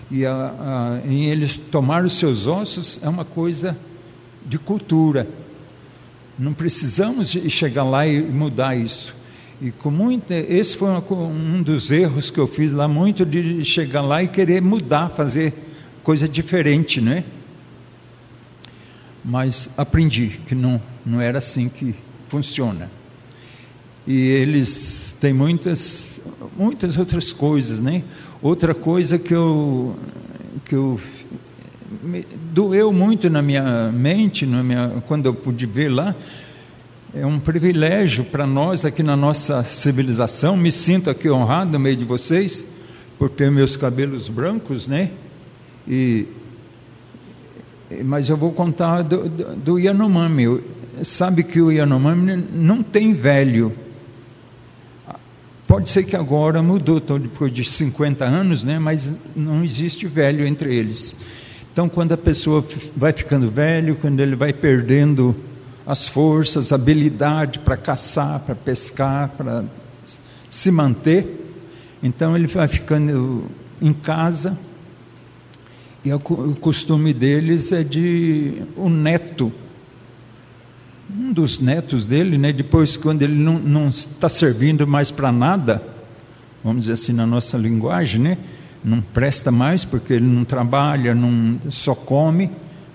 e 0.09 0.25
a, 0.25 0.33
a, 0.33 1.07
em 1.07 1.25
eles 1.25 1.55
tomar 1.57 2.03
os 2.03 2.15
seus 2.15 2.47
ossos 2.47 2.99
é 3.01 3.07
uma 3.07 3.23
coisa 3.23 3.77
de 4.45 4.57
cultura. 4.57 5.27
Não 6.37 6.53
precisamos 6.53 7.29
chegar 7.29 7.83
lá 7.83 8.07
e 8.07 8.21
mudar 8.21 8.75
isso. 8.75 9.15
E 9.61 9.69
com 9.71 9.91
muita, 9.91 10.33
esse 10.33 10.75
foi 10.75 10.89
um 10.89 11.61
dos 11.61 11.91
erros 11.91 12.31
que 12.31 12.39
eu 12.39 12.47
fiz 12.47 12.71
lá, 12.71 12.87
muito 12.87 13.23
de 13.23 13.63
chegar 13.63 14.01
lá 14.01 14.23
e 14.23 14.27
querer 14.27 14.61
mudar, 14.61 15.09
fazer 15.09 15.53
coisa 16.03 16.27
diferente, 16.27 16.99
né? 16.99 17.23
Mas 19.23 19.69
aprendi 19.77 20.39
que 20.47 20.55
não, 20.55 20.81
não 21.05 21.21
era 21.21 21.37
assim 21.37 21.69
que 21.69 21.93
funciona. 22.27 22.89
E 24.07 24.17
eles 24.17 25.15
têm 25.19 25.31
muitas, 25.31 26.19
muitas 26.57 26.97
outras 26.97 27.31
coisas, 27.31 27.79
né? 27.79 28.03
Outra 28.41 28.73
coisa 28.73 29.19
que 29.19 29.33
eu, 29.33 29.95
que 30.65 30.73
eu 30.73 30.99
doeu 32.53 32.91
muito 32.93 33.29
na 33.29 33.41
minha 33.41 33.91
mente, 33.91 34.45
na 34.45 34.63
minha, 34.63 35.03
quando 35.07 35.25
eu 35.25 35.33
pude 35.33 35.65
ver 35.65 35.89
lá, 35.89 36.15
é 37.13 37.25
um 37.25 37.39
privilégio 37.39 38.23
para 38.23 38.47
nós 38.47 38.85
aqui 38.85 39.03
na 39.03 39.15
nossa 39.15 39.63
civilização. 39.63 40.55
Me 40.55 40.71
sinto 40.71 41.09
aqui 41.09 41.29
honrado 41.29 41.71
no 41.71 41.79
meio 41.79 41.97
de 41.97 42.05
vocês 42.05 42.67
por 43.19 43.29
ter 43.29 43.51
meus 43.51 43.75
cabelos 43.75 44.29
brancos, 44.29 44.87
né? 44.87 45.11
E, 45.87 46.25
mas 48.05 48.29
eu 48.29 48.37
vou 48.37 48.53
contar 48.53 49.01
do, 49.01 49.27
do, 49.27 49.55
do 49.55 49.79
Yanomami. 49.79 50.63
Sabe 51.03 51.43
que 51.43 51.59
o 51.61 51.71
Yanomami 51.71 52.37
não 52.53 52.81
tem 52.81 53.13
velho. 53.13 53.73
Pode 55.67 55.89
ser 55.89 56.03
que 56.03 56.15
agora 56.17 56.61
mudou, 56.61 56.99
depois 56.99 57.51
de 57.51 57.63
50 57.63 58.25
anos, 58.25 58.61
né? 58.61 58.77
mas 58.77 59.13
não 59.33 59.63
existe 59.63 60.05
velho 60.05 60.45
entre 60.45 60.75
eles. 60.75 61.15
Então, 61.71 61.87
quando 61.87 62.11
a 62.11 62.17
pessoa 62.17 62.65
vai 62.95 63.13
ficando 63.13 63.49
velho, 63.49 63.95
quando 63.95 64.19
ele 64.19 64.35
vai 64.35 64.51
perdendo 64.51 65.35
as 65.85 66.07
forças, 66.07 66.73
habilidade 66.73 67.59
para 67.59 67.77
caçar, 67.77 68.39
para 68.41 68.55
pescar, 68.55 69.29
para 69.29 69.63
se 70.49 70.69
manter, 70.69 71.29
então 72.03 72.35
ele 72.35 72.47
vai 72.47 72.67
ficando 72.67 73.45
em 73.81 73.93
casa. 73.93 74.57
E 76.03 76.11
o 76.11 76.19
costume 76.19 77.13
deles 77.13 77.71
é 77.71 77.83
de 77.83 78.63
o 78.75 78.89
neto, 78.89 79.51
um 81.15 81.31
dos 81.31 81.59
netos 81.59 82.05
dele, 82.05 82.37
né, 82.37 82.51
depois 82.51 82.97
quando 82.97 83.21
ele 83.21 83.35
não 83.35 83.89
está 83.89 84.27
servindo 84.27 84.87
mais 84.87 85.11
para 85.11 85.31
nada, 85.31 85.81
vamos 86.63 86.81
dizer 86.81 86.93
assim 86.93 87.13
na 87.13 87.25
nossa 87.25 87.57
linguagem, 87.57 88.19
né, 88.19 88.37
não 88.83 89.01
presta 89.01 89.51
mais 89.51 89.85
porque 89.85 90.13
ele 90.13 90.27
não 90.27 90.43
trabalha, 90.43 91.13
não 91.13 91.59
só 91.69 91.93
come, 91.93 92.49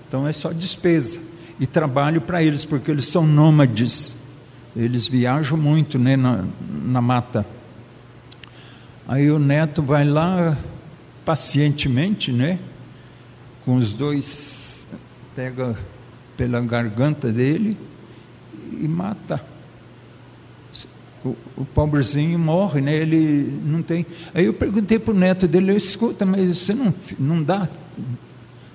então 0.07 0.27
é 0.27 0.33
só 0.33 0.51
despesa. 0.51 1.19
E 1.59 1.65
trabalho 1.65 2.21
para 2.21 2.43
eles 2.43 2.65
porque 2.65 2.91
eles 2.91 3.05
são 3.05 3.25
nômades, 3.25 4.17
eles 4.75 5.07
viajam 5.07 5.57
muito 5.57 5.97
né, 5.97 6.15
na, 6.15 6.45
na 6.83 7.01
mata. 7.01 7.45
Aí 9.07 9.31
o 9.31 9.39
neto 9.39 9.81
vai 9.81 10.05
lá 10.05 10.57
pacientemente, 11.25 12.31
né, 12.31 12.59
com 13.65 13.75
os 13.75 13.93
dois, 13.93 14.87
pega 15.35 15.75
pela 16.35 16.61
garganta 16.61 17.31
dele 17.31 17.77
e 18.71 18.87
mata 18.87 19.43
o, 21.55 21.65
pobrezinho 21.65 22.37
morre, 22.37 22.81
né? 22.81 22.95
Ele 22.95 23.59
não 23.63 23.81
tem. 23.81 24.05
Aí 24.33 24.45
eu 24.45 24.53
perguntei 24.53 24.99
para 24.99 25.13
o 25.13 25.17
neto 25.17 25.47
dele, 25.47 25.71
eu 25.71 25.77
escuta, 25.77 26.25
mas 26.25 26.57
você 26.57 26.73
não, 26.73 26.93
não 27.17 27.43
dá, 27.43 27.67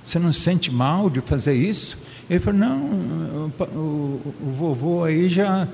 você 0.02 0.18
não 0.18 0.32
sente 0.32 0.70
mal 0.70 1.08
de 1.08 1.20
fazer 1.20 1.54
isso? 1.54 1.98
Ele 2.28 2.38
falou, 2.38 2.60
não, 2.60 3.52
o, 3.58 3.62
o, 3.62 4.34
o 4.48 4.52
vovô 4.52 5.04
aí 5.04 5.28
já 5.28 5.68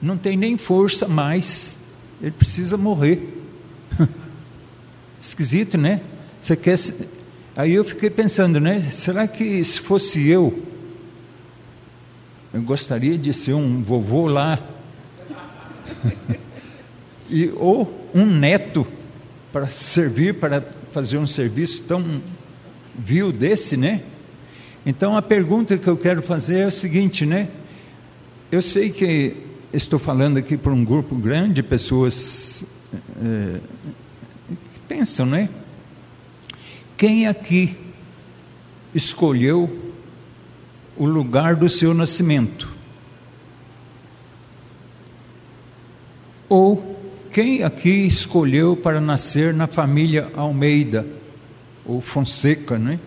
não 0.00 0.16
tem 0.16 0.36
nem 0.36 0.56
força 0.56 1.06
mais, 1.06 1.78
ele 2.20 2.30
precisa 2.30 2.76
morrer. 2.76 3.42
Esquisito, 5.20 5.76
né? 5.76 6.00
Você 6.40 6.56
quer. 6.56 6.76
Aí 7.56 7.74
eu 7.74 7.84
fiquei 7.84 8.08
pensando, 8.08 8.58
né? 8.58 8.80
Será 8.80 9.26
que 9.26 9.62
se 9.64 9.80
fosse 9.80 10.26
eu, 10.26 10.62
eu 12.52 12.62
gostaria 12.62 13.18
de 13.18 13.32
ser 13.34 13.54
um 13.54 13.82
vovô 13.82 14.26
lá 14.26 14.58
e, 17.28 17.50
ou 17.56 18.08
um 18.14 18.26
neto 18.26 18.86
para 19.52 19.68
servir, 19.68 20.34
para 20.34 20.62
fazer 20.92 21.18
um 21.18 21.26
serviço 21.26 21.82
tão 21.84 22.20
vil 22.98 23.32
desse, 23.32 23.76
né? 23.76 24.02
Então 24.84 25.16
a 25.16 25.22
pergunta 25.22 25.76
que 25.76 25.86
eu 25.86 25.96
quero 25.96 26.22
fazer 26.22 26.60
é 26.60 26.66
o 26.66 26.70
seguinte, 26.70 27.26
né? 27.26 27.48
Eu 28.50 28.62
sei 28.62 28.90
que 28.90 29.36
estou 29.72 29.98
falando 29.98 30.38
aqui 30.38 30.56
para 30.56 30.72
um 30.72 30.84
grupo 30.84 31.14
grande 31.14 31.54
de 31.54 31.62
pessoas 31.62 32.64
é, 33.22 33.60
que 34.48 34.80
pensam, 34.88 35.26
né? 35.26 35.48
Quem 36.96 37.26
aqui 37.26 37.76
escolheu 38.94 39.92
o 40.96 41.06
lugar 41.06 41.54
do 41.56 41.68
seu 41.68 41.94
nascimento? 41.94 42.79
Ou 46.50 46.98
quem 47.30 47.62
aqui 47.62 47.88
escolheu 48.08 48.76
para 48.76 49.00
nascer 49.00 49.54
na 49.54 49.68
família 49.68 50.28
Almeida 50.34 51.06
ou 51.86 52.00
Fonseca, 52.00 52.76
né? 52.76 52.98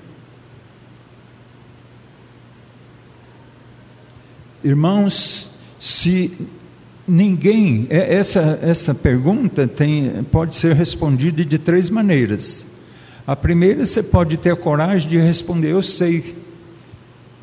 Irmãos, 4.63 5.49
se 5.77 6.37
ninguém, 7.05 7.85
é, 7.89 8.15
essa, 8.15 8.57
essa 8.61 8.95
pergunta 8.95 9.67
tem, 9.67 10.23
pode 10.31 10.55
ser 10.55 10.73
respondida 10.73 11.43
de 11.43 11.57
três 11.57 11.89
maneiras. 11.89 12.65
A 13.27 13.35
primeira, 13.35 13.85
você 13.85 14.01
pode 14.01 14.37
ter 14.37 14.51
a 14.51 14.55
coragem 14.55 15.09
de 15.09 15.17
responder: 15.17 15.71
Eu 15.71 15.83
sei 15.83 16.33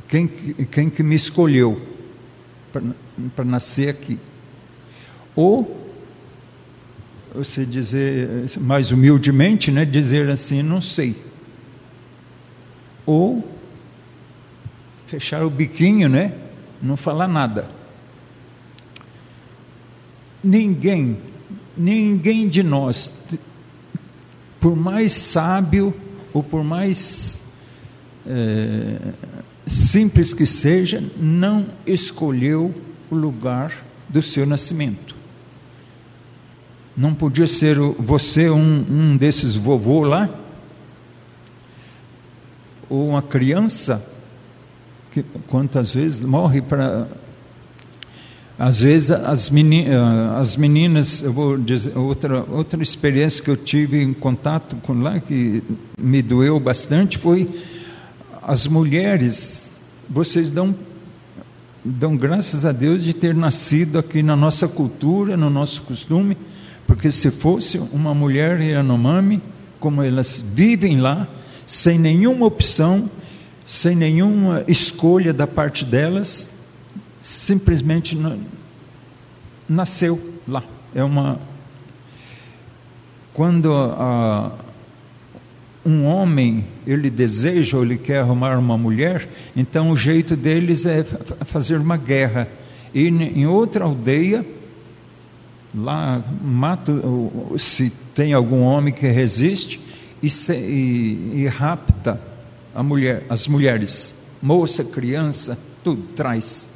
quem, 0.08 0.26
quem 0.26 0.88
que 0.88 1.02
me 1.02 1.14
escolheu 1.14 1.78
para 3.36 3.44
nascer 3.44 3.90
aqui. 3.90 4.18
Ou 5.36 5.79
você 7.34 7.64
dizer 7.64 8.28
mais 8.58 8.90
humildemente, 8.90 9.70
né, 9.70 9.84
dizer 9.84 10.28
assim, 10.28 10.62
não 10.62 10.80
sei. 10.80 11.14
Ou 13.06 13.48
fechar 15.06 15.44
o 15.44 15.50
biquinho, 15.50 16.08
né, 16.08 16.32
não 16.82 16.96
falar 16.96 17.28
nada. 17.28 17.68
Ninguém, 20.42 21.18
ninguém 21.76 22.48
de 22.48 22.62
nós, 22.62 23.12
por 24.58 24.76
mais 24.76 25.12
sábio 25.12 25.94
ou 26.32 26.42
por 26.42 26.64
mais 26.64 27.42
é, 28.26 29.12
simples 29.66 30.32
que 30.32 30.46
seja, 30.46 31.02
não 31.16 31.66
escolheu 31.86 32.74
o 33.10 33.14
lugar 33.14 33.72
do 34.08 34.22
seu 34.22 34.46
nascimento. 34.46 35.19
Não 37.00 37.14
podia 37.14 37.46
ser 37.46 37.78
você 37.78 38.50
um, 38.50 38.84
um 38.86 39.16
desses 39.16 39.56
vovô 39.56 40.02
lá? 40.02 40.28
Ou 42.90 43.08
uma 43.08 43.22
criança 43.22 44.06
que 45.10 45.22
quantas 45.46 45.94
vezes 45.94 46.20
morre 46.20 46.60
para 46.60 47.08
às 48.58 48.80
vezes 48.80 49.12
as 49.12 49.48
meninas, 49.48 49.94
as 50.36 50.56
meninas, 50.56 51.22
eu 51.22 51.32
vou 51.32 51.56
dizer 51.56 51.96
outra 51.96 52.44
outra 52.46 52.82
experiência 52.82 53.42
que 53.42 53.50
eu 53.50 53.56
tive 53.56 54.02
em 54.02 54.12
contato 54.12 54.76
com 54.76 54.92
lá 54.92 55.18
que 55.18 55.62
me 55.98 56.20
doeu 56.20 56.60
bastante 56.60 57.16
foi 57.16 57.48
as 58.42 58.66
mulheres. 58.66 59.72
Vocês 60.06 60.50
dão 60.50 60.74
dão 61.82 62.14
graças 62.14 62.66
a 62.66 62.72
Deus 62.72 63.02
de 63.02 63.14
ter 63.14 63.34
nascido 63.34 63.98
aqui 63.98 64.22
na 64.22 64.36
nossa 64.36 64.68
cultura, 64.68 65.34
no 65.34 65.48
nosso 65.48 65.80
costume 65.80 66.36
porque 66.90 67.12
se 67.12 67.30
fosse 67.30 67.78
uma 67.78 68.12
mulher 68.12 68.60
Yanomami, 68.60 69.40
como 69.78 70.02
elas 70.02 70.44
vivem 70.52 71.00
lá, 71.00 71.28
sem 71.64 71.96
nenhuma 72.00 72.46
opção, 72.46 73.08
sem 73.64 73.94
nenhuma 73.94 74.64
escolha 74.66 75.32
da 75.32 75.46
parte 75.46 75.84
delas, 75.84 76.52
simplesmente 77.22 78.18
nasceu 79.68 80.20
lá. 80.48 80.64
É 80.92 81.04
uma 81.04 81.38
quando 83.32 83.72
um 85.86 86.04
homem 86.06 86.66
ele 86.84 87.08
deseja 87.08 87.76
ou 87.76 87.84
ele 87.84 87.98
quer 87.98 88.18
arrumar 88.18 88.58
uma 88.58 88.76
mulher, 88.76 89.28
então 89.56 89.92
o 89.92 89.96
jeito 89.96 90.34
deles 90.34 90.84
é 90.84 91.04
fazer 91.44 91.76
uma 91.76 91.96
guerra. 91.96 92.48
E 92.92 93.06
em 93.06 93.46
outra 93.46 93.84
aldeia, 93.84 94.44
lá 95.74 96.22
mata, 96.42 96.92
se 97.58 97.90
tem 98.14 98.32
algum 98.32 98.62
homem 98.62 98.92
que 98.92 99.06
resiste 99.06 99.80
e, 100.22 100.28
se, 100.28 100.54
e, 100.54 101.42
e 101.42 101.46
rapta 101.46 102.20
a 102.74 102.82
mulher, 102.82 103.24
as 103.28 103.48
mulheres, 103.48 104.14
moça, 104.40 104.84
criança, 104.84 105.58
tudo 105.82 106.02
traz. 106.14 106.70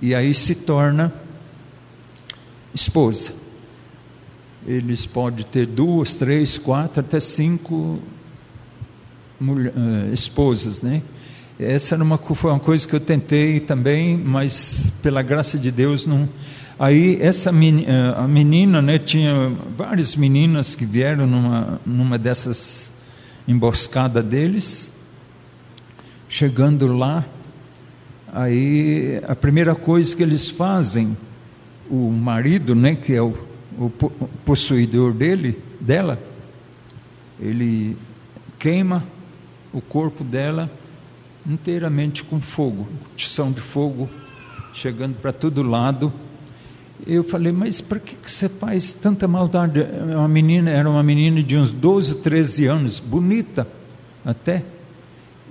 E 0.00 0.14
aí 0.14 0.34
se 0.34 0.54
torna 0.54 1.12
esposa. 2.74 3.32
Eles 4.66 5.06
podem 5.06 5.44
ter 5.46 5.66
duas, 5.66 6.14
três, 6.14 6.58
quatro, 6.58 7.00
até 7.00 7.20
cinco 7.20 8.00
mulher, 9.40 9.72
uh, 9.76 10.12
esposas, 10.12 10.82
né? 10.82 11.02
Essa 11.58 11.94
era 11.94 12.04
uma, 12.04 12.18
foi 12.18 12.50
uma 12.50 12.60
coisa 12.60 12.86
que 12.86 12.94
eu 12.94 13.00
tentei 13.00 13.60
também, 13.60 14.16
mas 14.16 14.92
pela 15.02 15.22
graça 15.22 15.58
de 15.58 15.70
Deus 15.70 16.04
não. 16.04 16.28
Aí 16.78 17.18
essa 17.22 17.50
menina, 17.50 18.12
a 18.12 18.28
menina, 18.28 18.82
né, 18.82 18.98
tinha 18.98 19.50
várias 19.76 20.14
meninas 20.14 20.74
que 20.74 20.84
vieram 20.84 21.26
numa, 21.26 21.80
numa 21.86 22.18
dessas 22.18 22.92
emboscadas 23.48 24.22
deles. 24.22 24.92
Chegando 26.28 26.94
lá, 26.94 27.24
aí 28.30 29.22
a 29.26 29.34
primeira 29.34 29.74
coisa 29.74 30.14
que 30.14 30.22
eles 30.22 30.50
fazem, 30.50 31.16
o 31.88 32.10
marido, 32.10 32.74
né, 32.74 32.94
que 32.94 33.14
é 33.14 33.22
o, 33.22 33.34
o 33.78 33.90
possuidor 34.44 35.14
dele, 35.14 35.62
dela, 35.80 36.18
ele 37.40 37.96
queima 38.58 39.02
o 39.72 39.80
corpo 39.80 40.22
dela 40.22 40.70
inteiramente 41.46 42.22
com 42.22 42.38
fogo, 42.38 42.86
tição 43.16 43.50
de 43.50 43.62
fogo 43.62 44.10
chegando 44.74 45.14
para 45.14 45.32
todo 45.32 45.62
lado. 45.62 46.12
Eu 47.04 47.24
falei, 47.24 47.52
mas 47.52 47.80
para 47.80 47.98
que, 47.98 48.14
que 48.14 48.30
você 48.30 48.48
faz 48.48 48.94
tanta 48.94 49.26
maldade? 49.26 49.84
Uma 50.14 50.28
menina, 50.28 50.70
era 50.70 50.88
uma 50.88 51.02
menina 51.02 51.42
de 51.42 51.56
uns 51.56 51.72
12, 51.72 52.16
13 52.16 52.66
anos, 52.66 53.00
bonita 53.00 53.66
até. 54.24 54.62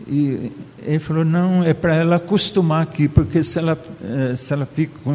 E 0.07 0.51
ele 0.81 0.99
falou, 0.99 1.23
não, 1.23 1.63
é 1.63 1.73
para 1.73 1.95
ela 1.95 2.17
acostumar 2.17 2.83
aqui, 2.83 3.07
porque 3.07 3.43
se 3.43 3.59
ela, 3.59 3.77
eh, 4.03 4.35
se 4.35 4.53
ela 4.53 4.65
fica 4.65 4.99
com 4.99 5.13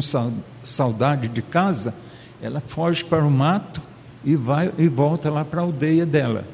saudade 0.63 1.27
de 1.27 1.41
casa, 1.41 1.93
ela 2.41 2.59
foge 2.59 3.05
para 3.05 3.23
o 3.23 3.29
mato 3.29 3.81
e 4.23 4.35
vai 4.35 4.71
e 4.77 4.87
volta 4.87 5.29
lá 5.29 5.45
para 5.45 5.61
a 5.61 5.63
aldeia 5.63 6.05
dela. 6.05 6.45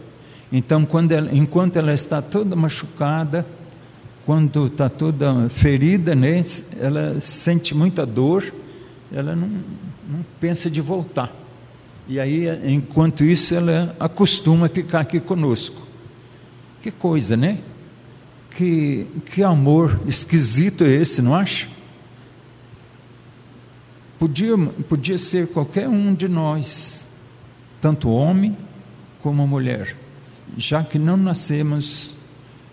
Então, 0.51 0.85
quando 0.85 1.11
ela, 1.11 1.29
enquanto 1.33 1.77
ela 1.77 1.93
está 1.93 2.21
toda 2.21 2.55
machucada, 2.55 3.45
quando 4.25 4.67
está 4.67 4.89
toda 4.89 5.47
ferida, 5.49 6.13
né, 6.13 6.43
ela 6.79 7.19
sente 7.21 7.73
muita 7.73 8.05
dor, 8.05 8.43
ela 9.11 9.35
não, 9.35 9.47
não 9.47 10.25
pensa 10.39 10.69
de 10.69 10.81
voltar. 10.81 11.33
E 12.07 12.19
aí, 12.19 12.47
enquanto 12.71 13.23
isso, 13.23 13.53
ela 13.53 13.95
acostuma 13.99 14.67
a 14.67 14.69
ficar 14.69 15.01
aqui 15.01 15.19
conosco. 15.19 15.85
Que 16.81 16.91
coisa, 16.91 17.35
né? 17.35 17.59
Que, 18.51 19.05
que 19.25 19.43
amor 19.43 19.99
esquisito 20.07 20.83
é 20.83 20.89
esse, 20.89 21.21
não 21.21 21.35
acha? 21.35 21.67
Podia, 24.17 24.57
podia 24.87 25.17
ser 25.17 25.47
qualquer 25.47 25.87
um 25.87 26.13
de 26.13 26.27
nós, 26.27 27.05
tanto 27.81 28.09
homem 28.09 28.57
como 29.21 29.45
mulher, 29.45 29.95
já 30.55 30.83
que 30.83 30.97
não 30.97 31.17
nascemos 31.17 32.15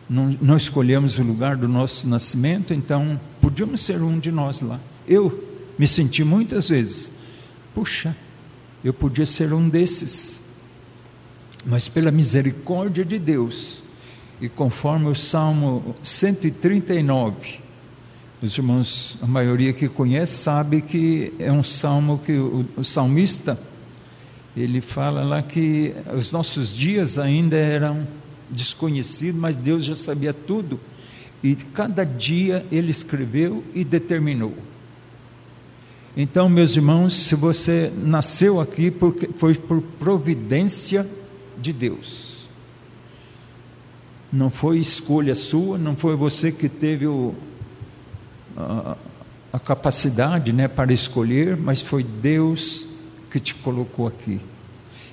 não, 0.08 0.36
não 0.40 0.56
escolhemos 0.56 1.18
o 1.18 1.22
lugar 1.22 1.56
do 1.56 1.68
nosso 1.68 2.06
nascimento, 2.06 2.74
então 2.74 3.18
podíamos 3.40 3.80
ser 3.80 4.02
um 4.02 4.18
de 4.18 4.30
nós 4.30 4.60
lá. 4.60 4.78
Eu 5.06 5.53
me 5.78 5.86
senti 5.86 6.22
muitas 6.24 6.68
vezes, 6.68 7.10
puxa, 7.74 8.16
eu 8.82 8.92
podia 8.92 9.26
ser 9.26 9.52
um 9.52 9.68
desses, 9.68 10.40
mas 11.64 11.88
pela 11.88 12.10
misericórdia 12.10 13.04
de 13.04 13.18
Deus, 13.18 13.82
e 14.40 14.48
conforme 14.48 15.08
o 15.08 15.14
Salmo 15.14 15.94
139, 16.02 17.60
os 18.42 18.58
irmãos, 18.58 19.16
a 19.22 19.26
maioria 19.26 19.72
que 19.72 19.88
conhece, 19.88 20.36
sabe 20.36 20.82
que 20.82 21.32
é 21.38 21.50
um 21.50 21.62
salmo 21.62 22.18
que 22.18 22.32
o, 22.32 22.66
o 22.76 22.84
salmista, 22.84 23.58
ele 24.56 24.80
fala 24.80 25.24
lá 25.24 25.42
que 25.42 25.94
os 26.14 26.30
nossos 26.30 26.74
dias 26.74 27.18
ainda 27.18 27.56
eram 27.56 28.06
desconhecido, 28.50 29.38
mas 29.38 29.56
Deus 29.56 29.84
já 29.84 29.94
sabia 29.94 30.32
tudo. 30.32 30.78
E 31.42 31.54
cada 31.54 32.04
dia 32.04 32.64
ele 32.70 32.90
escreveu 32.90 33.64
e 33.74 33.84
determinou. 33.84 34.54
Então, 36.16 36.48
meus 36.48 36.76
irmãos, 36.76 37.14
se 37.14 37.34
você 37.34 37.92
nasceu 37.96 38.60
aqui, 38.60 38.90
porque 38.90 39.28
foi 39.36 39.54
por 39.54 39.82
providência 39.82 41.08
de 41.58 41.72
Deus. 41.72 42.48
Não 44.32 44.50
foi 44.50 44.78
escolha 44.78 45.34
sua, 45.34 45.76
não 45.76 45.96
foi 45.96 46.14
você 46.16 46.52
que 46.52 46.68
teve 46.68 47.06
o, 47.06 47.34
a, 48.56 48.96
a 49.52 49.58
capacidade 49.58 50.52
né, 50.52 50.68
para 50.68 50.92
escolher, 50.92 51.56
mas 51.56 51.80
foi 51.80 52.02
Deus 52.02 52.86
que 53.30 53.40
te 53.40 53.54
colocou 53.54 54.06
aqui 54.06 54.40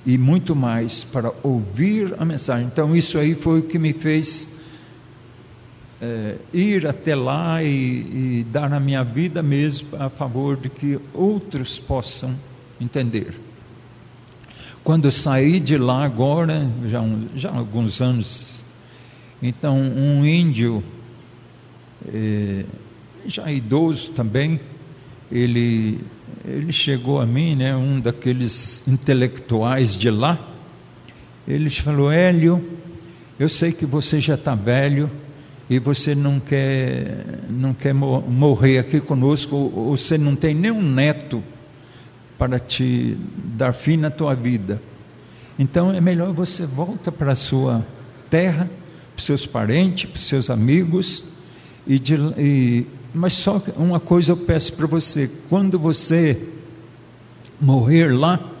e 0.04 0.18
muito 0.18 0.54
mais 0.54 1.04
para 1.04 1.32
ouvir 1.42 2.14
a 2.18 2.24
mensagem. 2.24 2.66
Então, 2.66 2.94
isso 2.94 3.18
aí 3.18 3.34
foi 3.34 3.60
o 3.60 3.62
que 3.62 3.78
me 3.78 3.92
fez 3.92 4.48
é, 6.02 6.34
ir 6.52 6.84
até 6.84 7.14
lá 7.14 7.62
e, 7.62 7.68
e, 7.68 8.46
dar 8.50 8.72
a 8.72 8.80
minha 8.80 9.04
vida 9.04 9.40
mesmo 9.40 9.88
a 9.96 10.10
favor 10.10 10.56
de 10.56 10.68
que 10.68 10.98
outros 11.14 11.78
possam 11.78 12.34
entender. 12.80 13.38
Quando 14.82 15.04
eu 15.04 15.12
saí 15.12 15.60
de 15.60 15.78
lá 15.78 16.04
agora, 16.04 16.68
já, 16.86 17.00
um, 17.00 17.28
já 17.36 17.50
há 17.50 17.56
alguns 17.56 18.00
anos, 18.00 18.64
então 19.40 19.78
um 19.78 20.26
índio, 20.26 20.82
é, 22.12 22.64
já 23.24 23.52
idoso 23.52 24.10
também, 24.10 24.58
ele 25.30 26.00
ele 26.44 26.72
chegou 26.72 27.20
a 27.20 27.26
mim, 27.26 27.54
né, 27.54 27.76
um 27.76 28.00
daqueles 28.00 28.82
intelectuais 28.88 29.96
de 29.96 30.10
lá, 30.10 30.36
ele 31.46 31.70
falou: 31.70 32.10
Hélio, 32.10 32.60
eu 33.38 33.48
sei 33.48 33.70
que 33.70 33.86
você 33.86 34.20
já 34.20 34.34
está 34.34 34.56
velho 34.56 35.08
e 35.72 35.78
você 35.78 36.14
não 36.14 36.38
quer, 36.38 37.24
não 37.48 37.72
quer 37.72 37.94
morrer 37.94 38.78
aqui 38.78 39.00
conosco, 39.00 39.70
você 39.70 40.18
não 40.18 40.36
tem 40.36 40.54
nenhum 40.54 40.82
neto 40.82 41.42
para 42.36 42.58
te 42.58 43.16
dar 43.36 43.72
fim 43.72 43.96
na 43.96 44.10
tua 44.10 44.34
vida. 44.34 44.82
Então 45.58 45.90
é 45.90 46.00
melhor 46.00 46.32
você 46.34 46.66
volta 46.66 47.10
para 47.10 47.32
a 47.32 47.34
sua 47.34 47.86
terra, 48.28 48.70
para 49.14 49.24
seus 49.24 49.46
parentes, 49.46 50.10
para 50.10 50.20
seus 50.20 50.50
amigos 50.50 51.24
e, 51.86 51.98
de, 51.98 52.16
e 52.36 52.86
mas 53.14 53.32
só 53.32 53.62
uma 53.76 53.98
coisa 53.98 54.32
eu 54.32 54.36
peço 54.36 54.74
para 54.74 54.86
você: 54.86 55.30
quando 55.48 55.78
você 55.78 56.38
morrer 57.58 58.14
lá, 58.14 58.51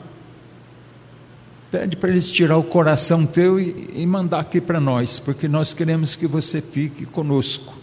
pede 1.72 1.96
para 1.96 2.10
eles 2.10 2.30
tirar 2.30 2.58
o 2.58 2.62
coração 2.62 3.24
teu 3.24 3.58
e, 3.58 3.88
e 3.94 4.06
mandar 4.06 4.40
aqui 4.40 4.60
para 4.60 4.78
nós, 4.78 5.18
porque 5.18 5.48
nós 5.48 5.72
queremos 5.72 6.14
que 6.14 6.26
você 6.26 6.60
fique 6.60 7.06
conosco. 7.06 7.74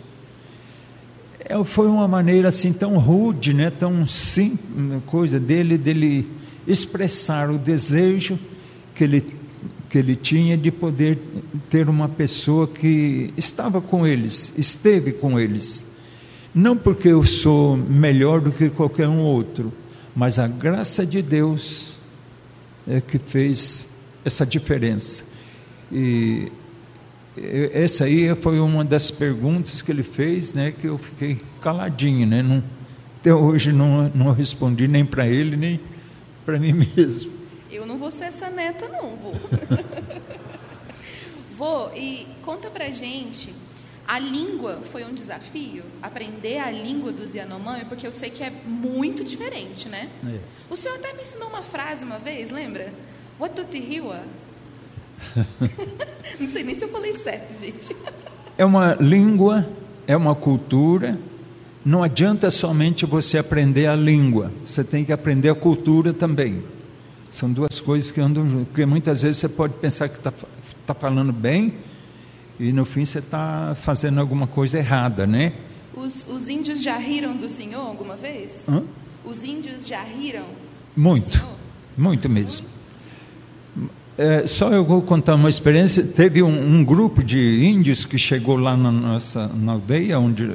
É, 1.40 1.62
foi 1.64 1.88
uma 1.88 2.08
maneira 2.08 2.50
assim 2.50 2.72
tão 2.72 3.00
rude, 3.00 3.54
né, 3.54 3.72
tão 3.72 4.06
simples, 4.06 5.02
coisa 5.08 5.40
dele, 5.40 5.78
dele 5.78 6.30
expressar 6.68 7.50
o 7.50 7.58
desejo 7.58 8.38
que 8.94 9.04
ele, 9.04 9.26
que 9.90 9.98
ele 9.98 10.16
tinha 10.16 10.56
de 10.56 10.72
poder 10.72 11.20
ter 11.70 11.90
uma 11.90 12.08
pessoa 12.08 12.68
que 12.68 13.34
estava 13.36 13.82
com 13.82 14.06
eles, 14.06 14.54
esteve 14.56 15.12
com 15.12 15.40
eles 15.40 15.90
não 16.54 16.76
porque 16.76 17.10
eu 17.10 17.24
sou 17.24 17.78
melhor 17.78 18.42
do 18.42 18.52
que 18.52 18.70
qualquer 18.70 19.08
um 19.08 19.20
outro, 19.20 19.72
mas 20.16 20.40
a 20.40 20.48
graça 20.48 21.06
de 21.06 21.22
Deus 21.22 21.96
é 22.88 23.02
que 23.02 23.18
fez 23.18 23.90
essa 24.24 24.46
diferença. 24.46 25.24
E 25.92 26.52
essa 27.74 28.06
aí 28.06 28.36
foi 28.36 28.60
uma 28.60 28.84
das 28.84 29.12
perguntas 29.12 29.82
que 29.82 29.92
ele 29.92 30.04
fez, 30.04 30.54
né, 30.54 30.72
que 30.72 30.88
eu 30.88 30.98
fiquei 30.98 31.40
caladinho, 31.62 32.28
né, 32.28 32.42
não, 32.42 32.64
até 33.20 33.34
hoje 33.34 33.72
não, 33.72 34.10
não 34.14 34.32
respondi 34.32 34.88
nem 34.88 35.06
para 35.06 35.28
ele, 35.28 35.56
nem 35.56 35.80
para 36.46 36.60
mim 36.60 36.74
mesmo. 36.96 37.32
Eu 37.72 37.86
não 37.86 37.98
vou 37.98 38.12
ser 38.12 38.26
essa 38.26 38.50
neta 38.50 38.88
não, 38.88 39.16
vou. 39.16 39.36
vou, 41.56 41.92
e 41.96 42.28
conta 42.42 42.70
pra 42.70 42.90
gente 42.90 43.54
A 44.10 44.18
língua 44.18 44.80
foi 44.92 45.06
um 45.06 45.14
desafio, 45.14 45.84
aprender 46.02 46.58
a 46.58 46.72
língua 46.72 47.12
dos 47.12 47.36
Yanomami, 47.36 47.86
porque 47.86 48.08
eu 48.08 48.12
sei 48.12 48.32
que 48.32 48.44
é 48.44 48.52
muito 48.66 49.24
diferente, 49.24 49.88
né? 49.88 50.10
É. 50.26 50.40
O 50.68 50.76
senhor 50.76 50.96
até 50.96 51.14
me 51.14 51.22
ensinou 51.22 51.48
uma 51.48 51.62
frase 51.62 52.06
uma 52.06 52.18
vez, 52.18 52.50
lembra? 52.50 52.92
Watutiriwa. 53.40 54.24
Não 56.40 56.50
sei 56.50 56.64
nem 56.64 56.74
se 56.74 56.84
eu 56.84 56.90
falei 56.90 57.14
certo, 57.14 57.54
gente. 57.54 57.96
É 58.58 58.66
uma 58.66 58.96
língua, 58.96 59.70
é 60.08 60.18
uma 60.18 60.34
cultura. 60.34 61.16
Não 61.86 62.02
adianta 62.02 62.50
somente 62.50 63.06
você 63.06 63.38
aprender 63.38 63.86
a 63.86 63.96
língua, 63.96 64.52
você 64.66 64.84
tem 64.84 65.06
que 65.06 65.14
aprender 65.14 65.50
a 65.50 65.56
cultura 65.56 66.14
também. 66.14 66.64
São 67.30 67.52
duas 67.52 67.80
coisas 67.80 68.10
que 68.10 68.20
andam 68.20 68.48
juntas, 68.48 68.70
porque 68.70 68.88
muitas 68.88 69.22
vezes 69.22 69.38
você 69.38 69.48
pode 69.48 69.76
pensar 69.76 70.10
que 70.10 70.18
está 70.18 70.34
tá 70.88 70.96
falando 70.96 71.32
bem 71.32 71.76
e 72.60 72.72
no 72.74 72.86
fim 72.86 73.06
você 73.06 73.20
está 73.20 73.76
fazendo 73.76 74.20
alguma 74.20 74.46
coisa 74.48 74.78
errada, 74.80 75.26
né? 75.26 75.54
Os, 75.96 76.26
os 76.30 76.50
índios 76.50 76.82
já 76.84 76.98
riram 76.98 77.36
do 77.38 77.48
senhor 77.50 77.82
alguma 77.86 78.16
vez? 78.16 78.66
Hã? 78.68 78.84
Os 79.24 79.44
índios 79.44 79.88
já 79.88 80.02
riram? 80.04 80.46
Muito, 80.96 81.46
muito 81.98 82.30
mesmo. 82.30 82.68
É, 84.18 84.46
só 84.48 84.72
eu 84.72 84.84
vou 84.84 85.02
contar 85.02 85.36
uma 85.36 85.50
experiência. 85.50 86.04
Teve 86.04 86.44
um, 86.44 86.50
um 86.80 86.84
grupo 86.84 87.24
de 87.24 87.64
índios 87.66 88.06
que 88.06 88.18
chegou 88.18 88.58
lá 88.58 88.76
na 88.76 88.92
nossa 88.92 89.48
na 89.48 89.74
aldeia, 89.74 90.20
onde 90.20 90.46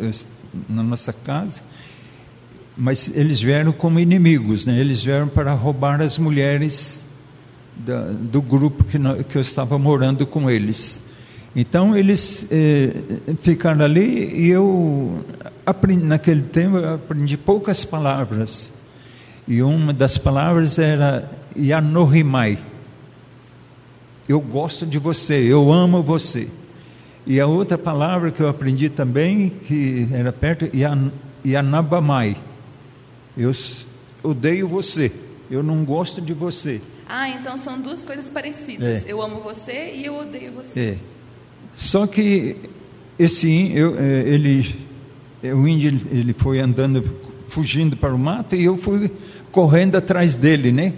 na 0.69 0.83
nossa 0.83 1.13
casa, 1.13 1.63
mas 2.77 3.11
eles 3.15 3.41
vieram 3.41 3.73
como 3.73 3.99
inimigos, 3.99 4.67
né? 4.67 4.79
Eles 4.79 5.03
vieram 5.03 5.29
para 5.29 5.53
roubar 5.55 6.01
as 6.03 6.19
mulheres 6.19 7.07
da- 7.77 8.11
do 8.13 8.43
grupo 8.43 8.85
que, 8.85 8.99
que 9.25 9.37
eu 9.37 9.43
estava 9.43 9.79
morando 9.79 10.27
com 10.27 10.51
eles. 10.51 11.03
Então 11.57 11.97
eles 11.97 12.47
eh, 12.51 12.93
ficaram 13.41 13.85
ali 13.85 14.33
e 14.41 14.49
eu 14.51 15.25
aprendi, 15.65 16.05
naquele 16.05 16.43
tempo 16.43 16.77
eu 16.79 16.95
aprendi 16.95 17.37
poucas 17.37 17.85
palavras. 17.85 18.73
E 19.47 19.63
uma 19.63 19.93
das 19.93 20.19
palavras 20.19 20.79
era 20.79 21.31
Yanohimai. 21.57 22.59
Eu 24.29 24.41
gosto 24.41 24.85
de 24.87 24.99
você, 24.99 25.35
eu 25.35 25.71
amo 25.73 26.03
você. 26.03 26.49
E 27.27 27.39
a 27.41 27.47
outra 27.47 27.79
palavra 27.79 28.31
que 28.31 28.41
eu 28.41 28.49
aprendi 28.49 28.89
também, 28.89 29.49
que 29.51 30.09
era 30.13 30.33
perto, 30.33 30.69
Yan- 30.77 31.13
Yanabamai. 31.47 32.37
Eu 33.37 33.53
odeio 34.23 34.67
você, 34.67 35.13
eu 35.51 35.63
não 35.63 35.85
gosto 35.85 36.21
de 36.21 36.33
você. 36.33 36.81
Ah, 37.09 37.29
então 37.29 37.57
são 37.57 37.81
duas 37.81 38.03
coisas 38.05 38.29
parecidas. 38.31 39.07
É. 39.07 39.13
Eu 39.13 39.21
amo 39.23 39.41
você 39.41 39.93
e 39.95 40.07
eu 40.07 40.17
odeio 40.19 40.53
você. 40.53 40.81
É. 40.81 41.14
Só 41.75 42.07
que 42.07 42.57
esse 43.19 43.73
eu, 43.75 43.97
eh, 43.99 44.23
ele, 44.27 44.75
eh, 45.43 45.55
o 45.55 45.67
índio 45.67 46.01
ele- 46.11 46.35
foi 46.37 46.61
andando, 46.61 47.05
fugindo 47.49 47.97
para 47.97 48.15
o 48.15 48.19
mato 48.19 48.57
e 48.57 48.65
eu 48.65 48.77
fui 48.77 49.11
correndo 49.53 49.97
atrás 49.97 50.37
dele, 50.37 50.73
né? 50.73 50.93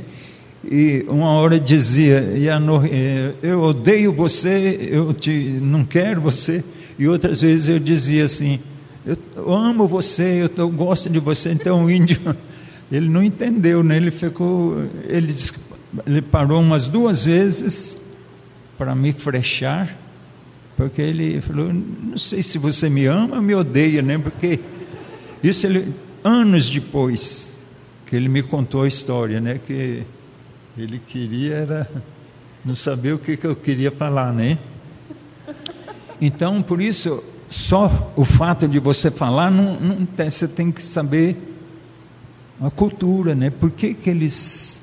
E 0.64 1.04
uma 1.08 1.30
hora 1.30 1.60
dizia, 1.60 2.20
"Yano, 2.36 2.84
eh, 2.84 3.34
eu 3.42 3.62
odeio 3.62 4.12
você, 4.12 4.88
eu 4.90 5.12
te, 5.12 5.30
não 5.62 5.84
quero 5.84 6.20
você. 6.20 6.64
E 6.98 7.06
outras 7.06 7.42
vezes 7.42 7.68
eu 7.68 7.78
dizia 7.78 8.24
assim, 8.24 8.58
eu, 9.06 9.54
amo 9.54 9.86
você, 9.86 10.50
eu, 10.56 10.68
gosto 10.70 11.08
de 11.08 11.20
você. 11.20 11.52
Então 11.52 11.84
o 11.84 11.90
índio, 11.90 12.18
ele 12.90 13.08
não 13.08 13.22
entendeu, 13.22 13.82
né? 13.84 13.96
Ele 13.96 14.10
ficou, 14.10 14.76
ele, 15.06 15.34
ele 16.06 16.22
parou 16.22 16.60
umas 16.60 16.88
duas 16.88 17.24
vezes 17.26 17.98
para 18.76 18.94
me 18.94 19.12
frechar, 19.12 19.96
porque 20.76 21.00
ele 21.00 21.40
falou, 21.40 21.72
não 21.72 22.18
sei 22.18 22.42
se 22.42 22.58
você 22.58 22.90
me 22.90 23.06
ama 23.06 23.36
ou 23.36 23.42
me 23.42 23.54
odeia, 23.54 24.02
né? 24.02 24.18
Porque 24.18 24.60
isso 25.42 25.66
ele 25.66 25.94
anos 26.22 26.68
depois 26.68 27.54
que 28.04 28.14
ele 28.14 28.28
me 28.28 28.42
contou 28.42 28.82
a 28.82 28.88
história, 28.88 29.40
né? 29.40 29.58
Que 29.64 30.04
ele 30.76 30.98
queria 30.98 31.54
era 31.54 31.90
não 32.64 32.74
saber 32.74 33.14
o 33.14 33.18
que, 33.18 33.36
que 33.36 33.46
eu 33.46 33.56
queria 33.56 33.90
falar, 33.90 34.32
né? 34.32 34.58
Então, 36.20 36.62
por 36.62 36.80
isso, 36.80 37.22
só 37.48 38.12
o 38.16 38.24
fato 38.24 38.66
de 38.66 38.78
você 38.78 39.10
falar, 39.10 39.50
não, 39.50 39.78
não 39.80 40.04
tem, 40.04 40.30
você 40.30 40.48
tem 40.48 40.72
que 40.72 40.82
saber 40.82 41.36
a 42.60 42.70
cultura, 42.70 43.34
né? 43.34 43.50
Por 43.50 43.70
que, 43.70 43.94
que 43.94 44.10
eles. 44.10 44.82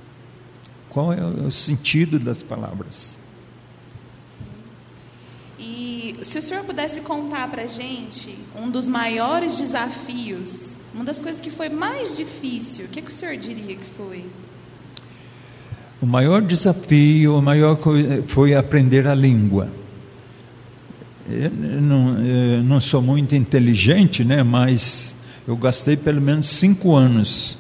Qual 0.90 1.12
é 1.12 1.24
o 1.24 1.52
sentido 1.52 2.20
das 2.20 2.44
palavras? 2.44 3.20
E 5.66 6.18
se 6.22 6.38
o 6.38 6.42
senhor 6.42 6.66
pudesse 6.66 7.00
contar 7.00 7.50
para 7.50 7.66
gente 7.66 8.38
um 8.62 8.70
dos 8.70 8.88
maiores 8.90 9.58
desafios, 9.58 10.78
uma 10.94 11.06
das 11.06 11.22
coisas 11.22 11.40
que 11.40 11.50
foi 11.50 11.70
mais 11.70 12.16
difícil, 12.16 12.86
o 12.86 12.88
que, 12.90 13.02
que 13.02 13.10
o 13.10 13.14
senhor 13.14 13.38
diria 13.38 13.76
que 13.76 13.86
foi? 13.98 14.26
O 16.02 16.06
maior 16.06 16.42
desafio, 16.42 17.38
a 17.38 17.42
maior 17.42 17.78
foi 18.28 18.54
aprender 18.54 19.08
a 19.08 19.16
língua. 19.16 19.70
Eu 21.30 21.50
não, 21.82 22.22
eu 22.22 22.64
não 22.64 22.82
sou 22.82 23.02
muito 23.02 23.34
inteligente, 23.34 24.26
né? 24.26 24.44
Mas 24.44 25.16
eu 25.48 25.56
gastei 25.56 25.96
pelo 25.96 26.20
menos 26.20 26.48
cinco 26.48 26.94
anos 26.94 27.58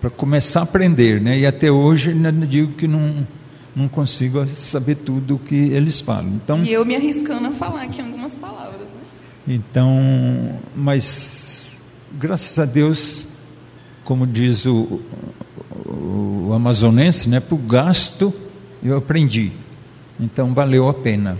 para 0.00 0.08
começar 0.08 0.60
a 0.60 0.62
aprender, 0.62 1.20
né? 1.20 1.40
E 1.40 1.44
até 1.44 1.68
hoje 1.70 2.10
ainda 2.10 2.30
digo 2.46 2.74
que 2.74 2.86
não 2.86 3.26
não 3.74 3.88
consigo 3.88 4.46
saber 4.48 4.96
tudo 4.96 5.36
o 5.36 5.38
que 5.38 5.54
eles 5.54 6.00
falam. 6.00 6.28
Então, 6.34 6.64
E 6.64 6.72
eu 6.72 6.84
me 6.84 6.96
arriscando 6.96 7.46
a 7.48 7.52
falar 7.52 7.82
aqui 7.82 8.00
algumas 8.00 8.34
palavras, 8.36 8.88
né? 8.88 8.94
então, 9.46 10.58
mas 10.74 11.78
graças 12.18 12.58
a 12.58 12.64
Deus, 12.64 13.26
como 14.04 14.26
diz 14.26 14.66
o, 14.66 15.00
o, 15.86 16.46
o 16.48 16.52
amazonense, 16.52 17.28
né, 17.28 17.38
por 17.40 17.58
gasto 17.58 18.32
eu 18.82 18.96
aprendi. 18.96 19.52
Então 20.18 20.52
valeu 20.54 20.88
a 20.88 20.94
pena. 20.94 21.38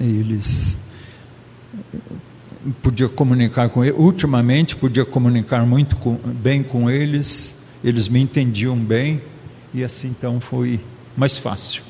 Eles 0.00 0.78
podia 2.82 3.08
comunicar 3.08 3.68
com 3.70 3.84
eles, 3.84 3.98
ultimamente 3.98 4.76
podia 4.76 5.04
comunicar 5.04 5.64
muito 5.66 5.96
com- 5.96 6.16
bem 6.16 6.62
com 6.62 6.88
eles, 6.90 7.56
eles 7.82 8.08
me 8.08 8.20
entendiam 8.20 8.76
bem 8.76 9.20
e 9.72 9.84
assim 9.84 10.08
então 10.08 10.40
foi 10.40 10.80
mais 11.16 11.38
fácil. 11.38 11.82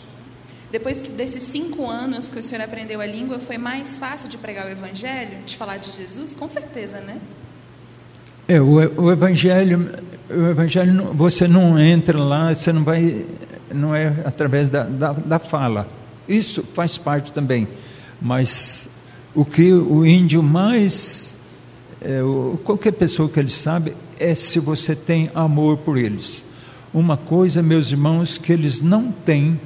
Depois 0.71 1.03
que 1.03 1.11
desses 1.11 1.43
cinco 1.43 1.89
anos 1.89 2.31
que 2.31 2.39
o 2.39 2.43
senhor 2.43 2.65
aprendeu 2.65 3.01
a 3.01 3.07
língua, 3.07 3.39
foi 3.39 3.59
mais 3.59 3.97
fácil 3.97 4.29
de 4.29 4.39
pregar 4.39 4.67
o 4.67 4.71
evangelho, 4.71 5.39
de 5.45 5.57
falar 5.57 5.77
de 5.77 5.91
Jesus? 5.91 6.35
Com 6.35 6.49
certeza, 6.49 6.99
né? 7.01 7.21
É, 8.49 8.61
o, 8.61 9.03
o 9.03 9.13
evangelho, 9.13 9.91
o 10.31 10.47
evangelho 10.49 11.13
você 11.13 11.47
não 11.47 11.79
entra 11.79 12.19
lá, 12.19 12.55
você 12.55 12.73
não 12.73 12.83
vai, 12.85 13.27
não 13.73 13.95
é 13.95 14.15
através 14.25 14.71
da, 14.71 14.85
da, 14.85 15.13
da 15.13 15.39
fala. 15.39 15.87
Isso 16.27 16.65
faz 16.73 16.97
parte 16.97 17.33
também, 17.33 17.69
mas 18.21 18.89
o 19.35 19.45
que 19.45 19.73
o 19.73 20.07
índio 20.07 20.43
mais, 20.43 21.37
é, 22.01 22.21
qualquer 22.65 22.93
pessoa 22.93 23.29
que 23.29 23.39
ele 23.39 23.51
sabe, 23.51 23.95
é 24.19 24.35
se 24.35 24.59
você 24.59 24.97
tem 24.97 25.31
amor 25.35 25.79
por 25.79 25.99
eles. 25.99 26.47
Uma 26.95 27.17
coisa, 27.17 27.63
meus 27.63 27.91
irmãos, 27.91 28.37
que 28.37 28.53
eles 28.53 28.83
não 28.83 29.11
têm, 29.11 29.59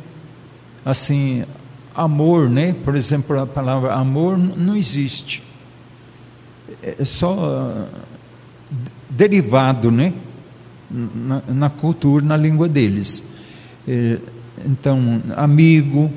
assim, 0.85 1.45
amor, 1.93 2.49
né? 2.49 2.73
Por 2.85 2.95
exemplo, 2.95 3.41
a 3.41 3.47
palavra 3.47 3.95
amor 3.95 4.39
não 4.39 4.77
existe. 4.77 5.43
É 6.83 7.05
só 7.05 7.37
ah, 7.37 7.89
derivado, 9.11 9.91
né? 9.91 10.13
Na, 10.89 11.43
na 11.49 11.71
cultura, 11.71 12.25
na 12.25 12.37
língua 12.37 12.69
deles. 12.69 13.29
Eh, 13.89 14.21
então, 14.65 15.21
amigo, 15.37 16.13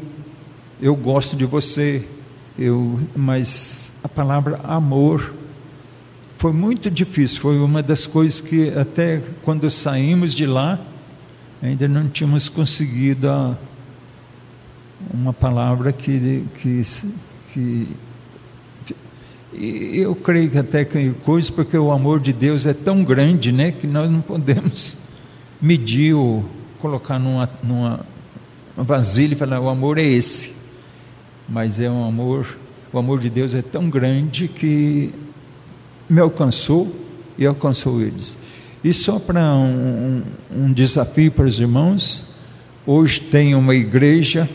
eu 0.80 0.96
gosto 0.96 1.36
de 1.36 1.44
você, 1.44 2.06
eu, 2.58 3.00
mas 3.16 3.92
a 4.04 4.08
palavra 4.08 4.60
amor 4.64 5.34
foi 6.38 6.54
muito 6.54 6.92
difícil. 6.92 7.40
Foi 7.40 7.58
uma 7.58 7.82
das 7.82 8.06
coisas 8.06 8.40
que 8.40 8.70
até 8.70 9.24
quando 9.42 9.72
saímos 9.72 10.36
de 10.36 10.46
lá 10.46 10.80
ainda 11.62 11.88
não 11.88 12.08
tínhamos 12.08 12.50
conseguido 12.50 13.30
a, 13.30 13.58
uma 15.14 15.34
palavra 15.34 15.92
que, 15.92 16.46
que, 16.56 16.84
que 17.54 17.88
eu 19.54 20.16
creio 20.16 20.50
que 20.50 20.58
até 20.58 20.86
que 20.86 21.12
coisa, 21.24 21.52
porque 21.52 21.78
o 21.78 21.92
amor 21.92 22.20
de 22.20 22.32
Deus 22.32 22.66
é 22.66 22.74
tão 22.74 23.04
grande, 23.04 23.52
né, 23.52 23.72
que 23.72 23.88
nós 23.88 24.10
não 24.10 24.22
podemos 24.22 24.98
medir 25.62 26.14
ou 26.14 26.46
colocar 26.80 27.20
numa, 27.20 27.50
numa 27.64 28.06
vasilha 28.76 29.34
e 29.34 29.38
falar, 29.38 29.60
o 29.60 29.70
amor 29.70 29.98
é 29.98 30.04
esse. 30.04 30.56
Mas 31.48 31.80
é 31.80 31.90
um 31.90 32.06
amor, 32.06 32.58
o 32.94 33.00
amor 33.00 33.20
de 33.20 33.30
Deus 33.30 33.54
é 33.54 33.62
tão 33.62 33.90
grande 33.90 34.48
que 34.48 35.12
me 36.08 36.22
alcançou 36.22 36.96
e 37.38 37.46
alcançou 37.46 38.02
eles. 38.02 38.38
E 38.84 38.94
só 38.94 39.20
para 39.20 39.54
um, 39.56 40.24
um, 40.56 40.72
desafio 40.72 41.32
para 41.32 41.46
os 41.46 41.60
irmãos, 41.60 42.26
hoje 42.86 43.20
tem 43.20 43.54
uma 43.54 43.76
igreja 43.76 44.50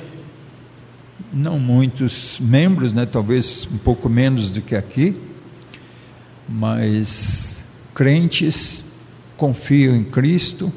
não 1.35 1.59
muitos 1.59 2.39
membros, 2.41 2.93
né, 2.93 3.05
talvez 3.05 3.69
um 3.71 3.77
pouco 3.77 4.09
menos 4.09 4.51
do 4.51 4.63
que 4.63 4.77
aqui, 4.77 5.17
mas 6.49 7.65
crentes 7.93 8.85
confiam 9.37 9.97
em 9.97 10.05
Cristo, 10.05 10.73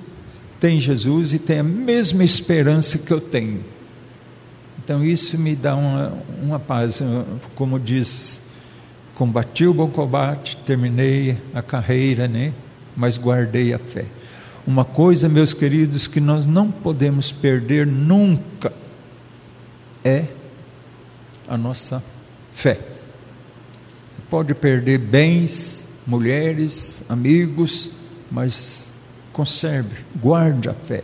têm 0.59 0.79
Jesus 0.79 1.33
e 1.33 1.39
têm 1.39 1.59
a 1.59 1.63
mesma 1.63 2.23
esperança 2.23 2.97
que 2.97 3.11
eu 3.11 3.21
tenho. 3.21 3.63
Então 4.83 5.03
isso 5.03 5.37
me 5.37 5.55
dá 5.55 5.75
uma, 5.75 6.13
uma 6.41 6.59
paz, 6.59 7.01
como 7.55 7.79
diz, 7.79 8.41
combati 9.13 9.67
o 9.67 9.73
bom 9.73 9.89
combate, 9.89 10.57
terminei 10.57 11.37
a 11.53 11.61
carreira, 11.61 12.27
né? 12.27 12.53
Mas 12.97 13.17
guardei 13.17 13.73
a 13.73 13.79
fé. 13.79 14.05
Uma 14.65 14.83
coisa, 14.83 15.29
meus 15.29 15.53
queridos, 15.53 16.07
que 16.07 16.19
nós 16.19 16.45
não 16.45 16.69
podemos 16.69 17.31
perder 17.31 17.85
nunca 17.85 18.73
é 20.03 20.25
a 21.47 21.55
nossa 21.55 22.03
fé. 22.51 22.73
Você 24.11 24.21
pode 24.29 24.53
perder 24.55 24.97
bens, 24.97 25.87
mulheres, 26.05 27.03
amigos, 27.07 27.91
mas 28.31 28.91
conserve, 29.31 29.95
guarde 30.15 30.67
a 30.67 30.73
fé. 30.73 31.03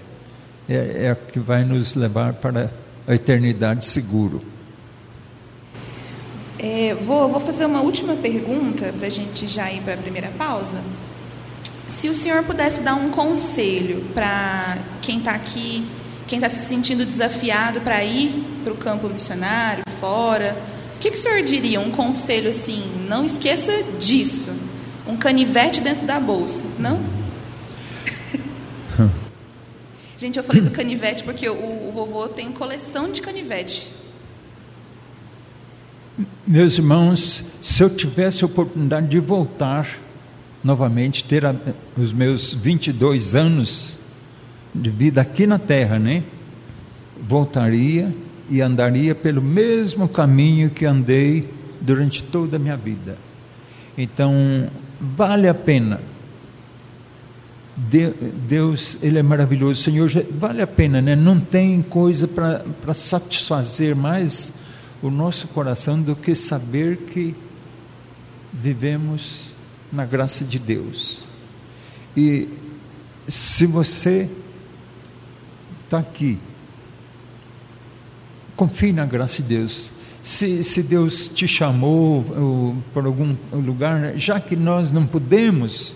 É, 0.68 1.06
é 1.06 1.12
a 1.12 1.16
que 1.16 1.40
vai 1.40 1.64
nos 1.64 1.96
levar 1.96 2.34
para 2.34 2.72
a 3.08 3.14
eternidade 3.14 3.86
seguro. 3.86 4.42
É, 6.58 6.96
vou, 6.96 7.30
vou 7.30 7.42
fazer 7.42 7.66
uma 7.66 7.82
última 7.82 8.16
pergunta 8.16 8.94
para 8.98 9.08
a 9.08 9.10
gente 9.10 9.48
já 9.48 9.72
ir 9.72 9.82
para 9.82 9.96
a 9.96 9.98
primeira 9.98 10.30
pausa. 10.38 10.82
Se 11.88 12.08
o 12.10 12.14
senhor 12.14 12.44
pudesse 12.44 12.82
dar 12.82 12.96
um 12.96 13.10
conselho 13.10 14.06
para 14.14 14.78
quem 15.02 15.18
está 15.20 15.32
aqui, 15.32 15.86
quem 16.28 16.38
está 16.38 16.48
se 16.48 16.66
sentindo 16.66 17.06
desafiado 17.06 17.82
para 17.82 18.04
ir 18.04 18.44
para 18.64 18.72
o 18.72 18.78
campo 18.78 19.10
missionário, 19.10 19.84
fora, 20.00 20.58
o 20.96 21.00
que, 21.00 21.12
que 21.12 21.18
o 21.18 21.22
senhor 21.22 21.42
diria? 21.44 21.82
Um 21.82 21.92
conselho 21.92 22.50
assim, 22.50 22.84
não 23.08 23.26
esqueça 23.26 23.84
disso. 24.00 24.52
Um 25.06 25.18
canivete 25.18 25.82
dentro 25.82 26.08
da 26.08 26.20
bolsa, 26.20 26.64
não? 26.80 27.00
Gente, 30.18 30.38
eu 30.38 30.44
falei 30.44 30.62
do 30.62 30.72
canivete 30.72 31.24
porque 31.24 31.50
o, 31.50 31.90
o 31.90 31.92
vovô 31.92 32.30
tem 32.30 32.50
coleção 32.54 33.12
de 33.12 33.22
canivete. 33.22 33.94
Meus 36.48 36.78
irmãos, 36.78 37.44
se 37.62 37.84
eu 37.84 37.90
tivesse 37.90 38.44
a 38.44 38.48
oportunidade 38.48 39.08
de 39.08 39.20
voltar 39.20 40.00
novamente, 40.64 41.24
ter 41.24 41.46
a, 41.46 41.56
os 41.98 42.14
meus 42.14 42.54
22 42.54 43.36
anos 43.36 44.00
de 44.74 44.90
vida 44.90 45.22
aqui 45.22 45.46
na 45.46 45.60
terra, 45.60 46.00
né? 46.00 46.24
Voltaria 47.28 48.14
e 48.50 48.62
andaria 48.62 49.14
pelo 49.14 49.42
mesmo 49.42 50.08
caminho 50.08 50.70
que 50.70 50.86
andei 50.86 51.50
durante 51.82 52.24
toda 52.24 52.56
a 52.56 52.60
minha 52.60 52.78
vida. 52.78 53.18
Então, 53.98 54.70
vale 55.00 55.48
a 55.48 55.54
pena. 55.54 56.00
Deus, 58.48 58.98
Ele 59.02 59.20
é 59.20 59.24
maravilhoso. 59.24 59.82
Senhor, 59.82 60.10
vale 60.32 60.62
a 60.62 60.68
pena, 60.68 61.02
né? 61.02 61.16
Não 61.16 61.40
tem 61.40 61.82
coisa 61.82 62.28
para 62.28 62.94
satisfazer 62.94 63.96
mais 63.96 64.54
o 65.02 65.10
nosso 65.10 65.48
coração 65.50 66.02
do 66.02 66.16
que 66.16 66.34
saber 66.34 66.98
que 66.98 67.36
vivemos 68.54 69.53
na 69.94 70.06
graça 70.06 70.44
de 70.44 70.58
Deus. 70.58 71.24
E 72.18 72.50
se 73.28 73.68
você 73.68 74.28
está 75.86 76.00
aqui, 76.00 76.40
confie 78.56 78.92
na 78.92 79.06
graça 79.06 79.44
de 79.44 79.50
Deus. 79.50 79.94
Se, 80.24 80.64
se 80.64 80.82
Deus 80.82 81.28
te 81.28 81.48
chamou 81.48 82.26
ou, 82.36 82.76
por 82.92 83.06
algum 83.06 83.36
lugar, 83.52 84.18
já 84.18 84.40
que 84.40 84.56
nós 84.56 84.92
não 84.92 85.06
podemos, 85.06 85.96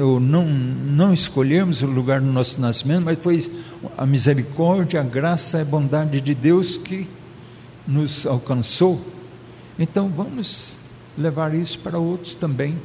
ou 0.00 0.18
não, 0.18 0.46
não 0.46 1.12
escolhemos 1.12 1.82
o 1.82 1.86
lugar 1.86 2.20
do 2.20 2.32
nosso 2.32 2.60
nascimento, 2.60 3.04
mas 3.04 3.18
foi 3.18 3.50
a 3.98 4.06
misericórdia, 4.06 5.00
a 5.00 5.04
graça 5.04 5.58
e 5.58 5.62
a 5.62 5.64
bondade 5.64 6.20
de 6.20 6.34
Deus 6.34 6.78
que 6.78 7.06
nos 7.86 8.24
alcançou. 8.24 9.04
Então 9.78 10.08
vamos 10.08 10.78
levar 11.18 11.54
isso 11.54 11.78
para 11.80 11.98
outros 11.98 12.34
também. 12.34 12.78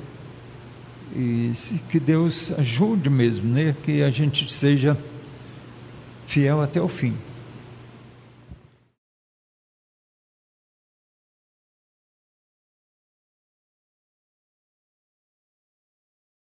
E 1.17 1.53
que 1.87 1.99
Deus 1.99 2.51
ajude 2.57 3.09
mesmo, 3.09 3.49
né? 3.49 3.73
que 3.83 4.03
a 4.03 4.09
gente 4.09 4.51
seja 4.51 4.97
fiel 6.27 6.61
até 6.61 6.81
o 6.81 6.89
fim. 6.89 7.13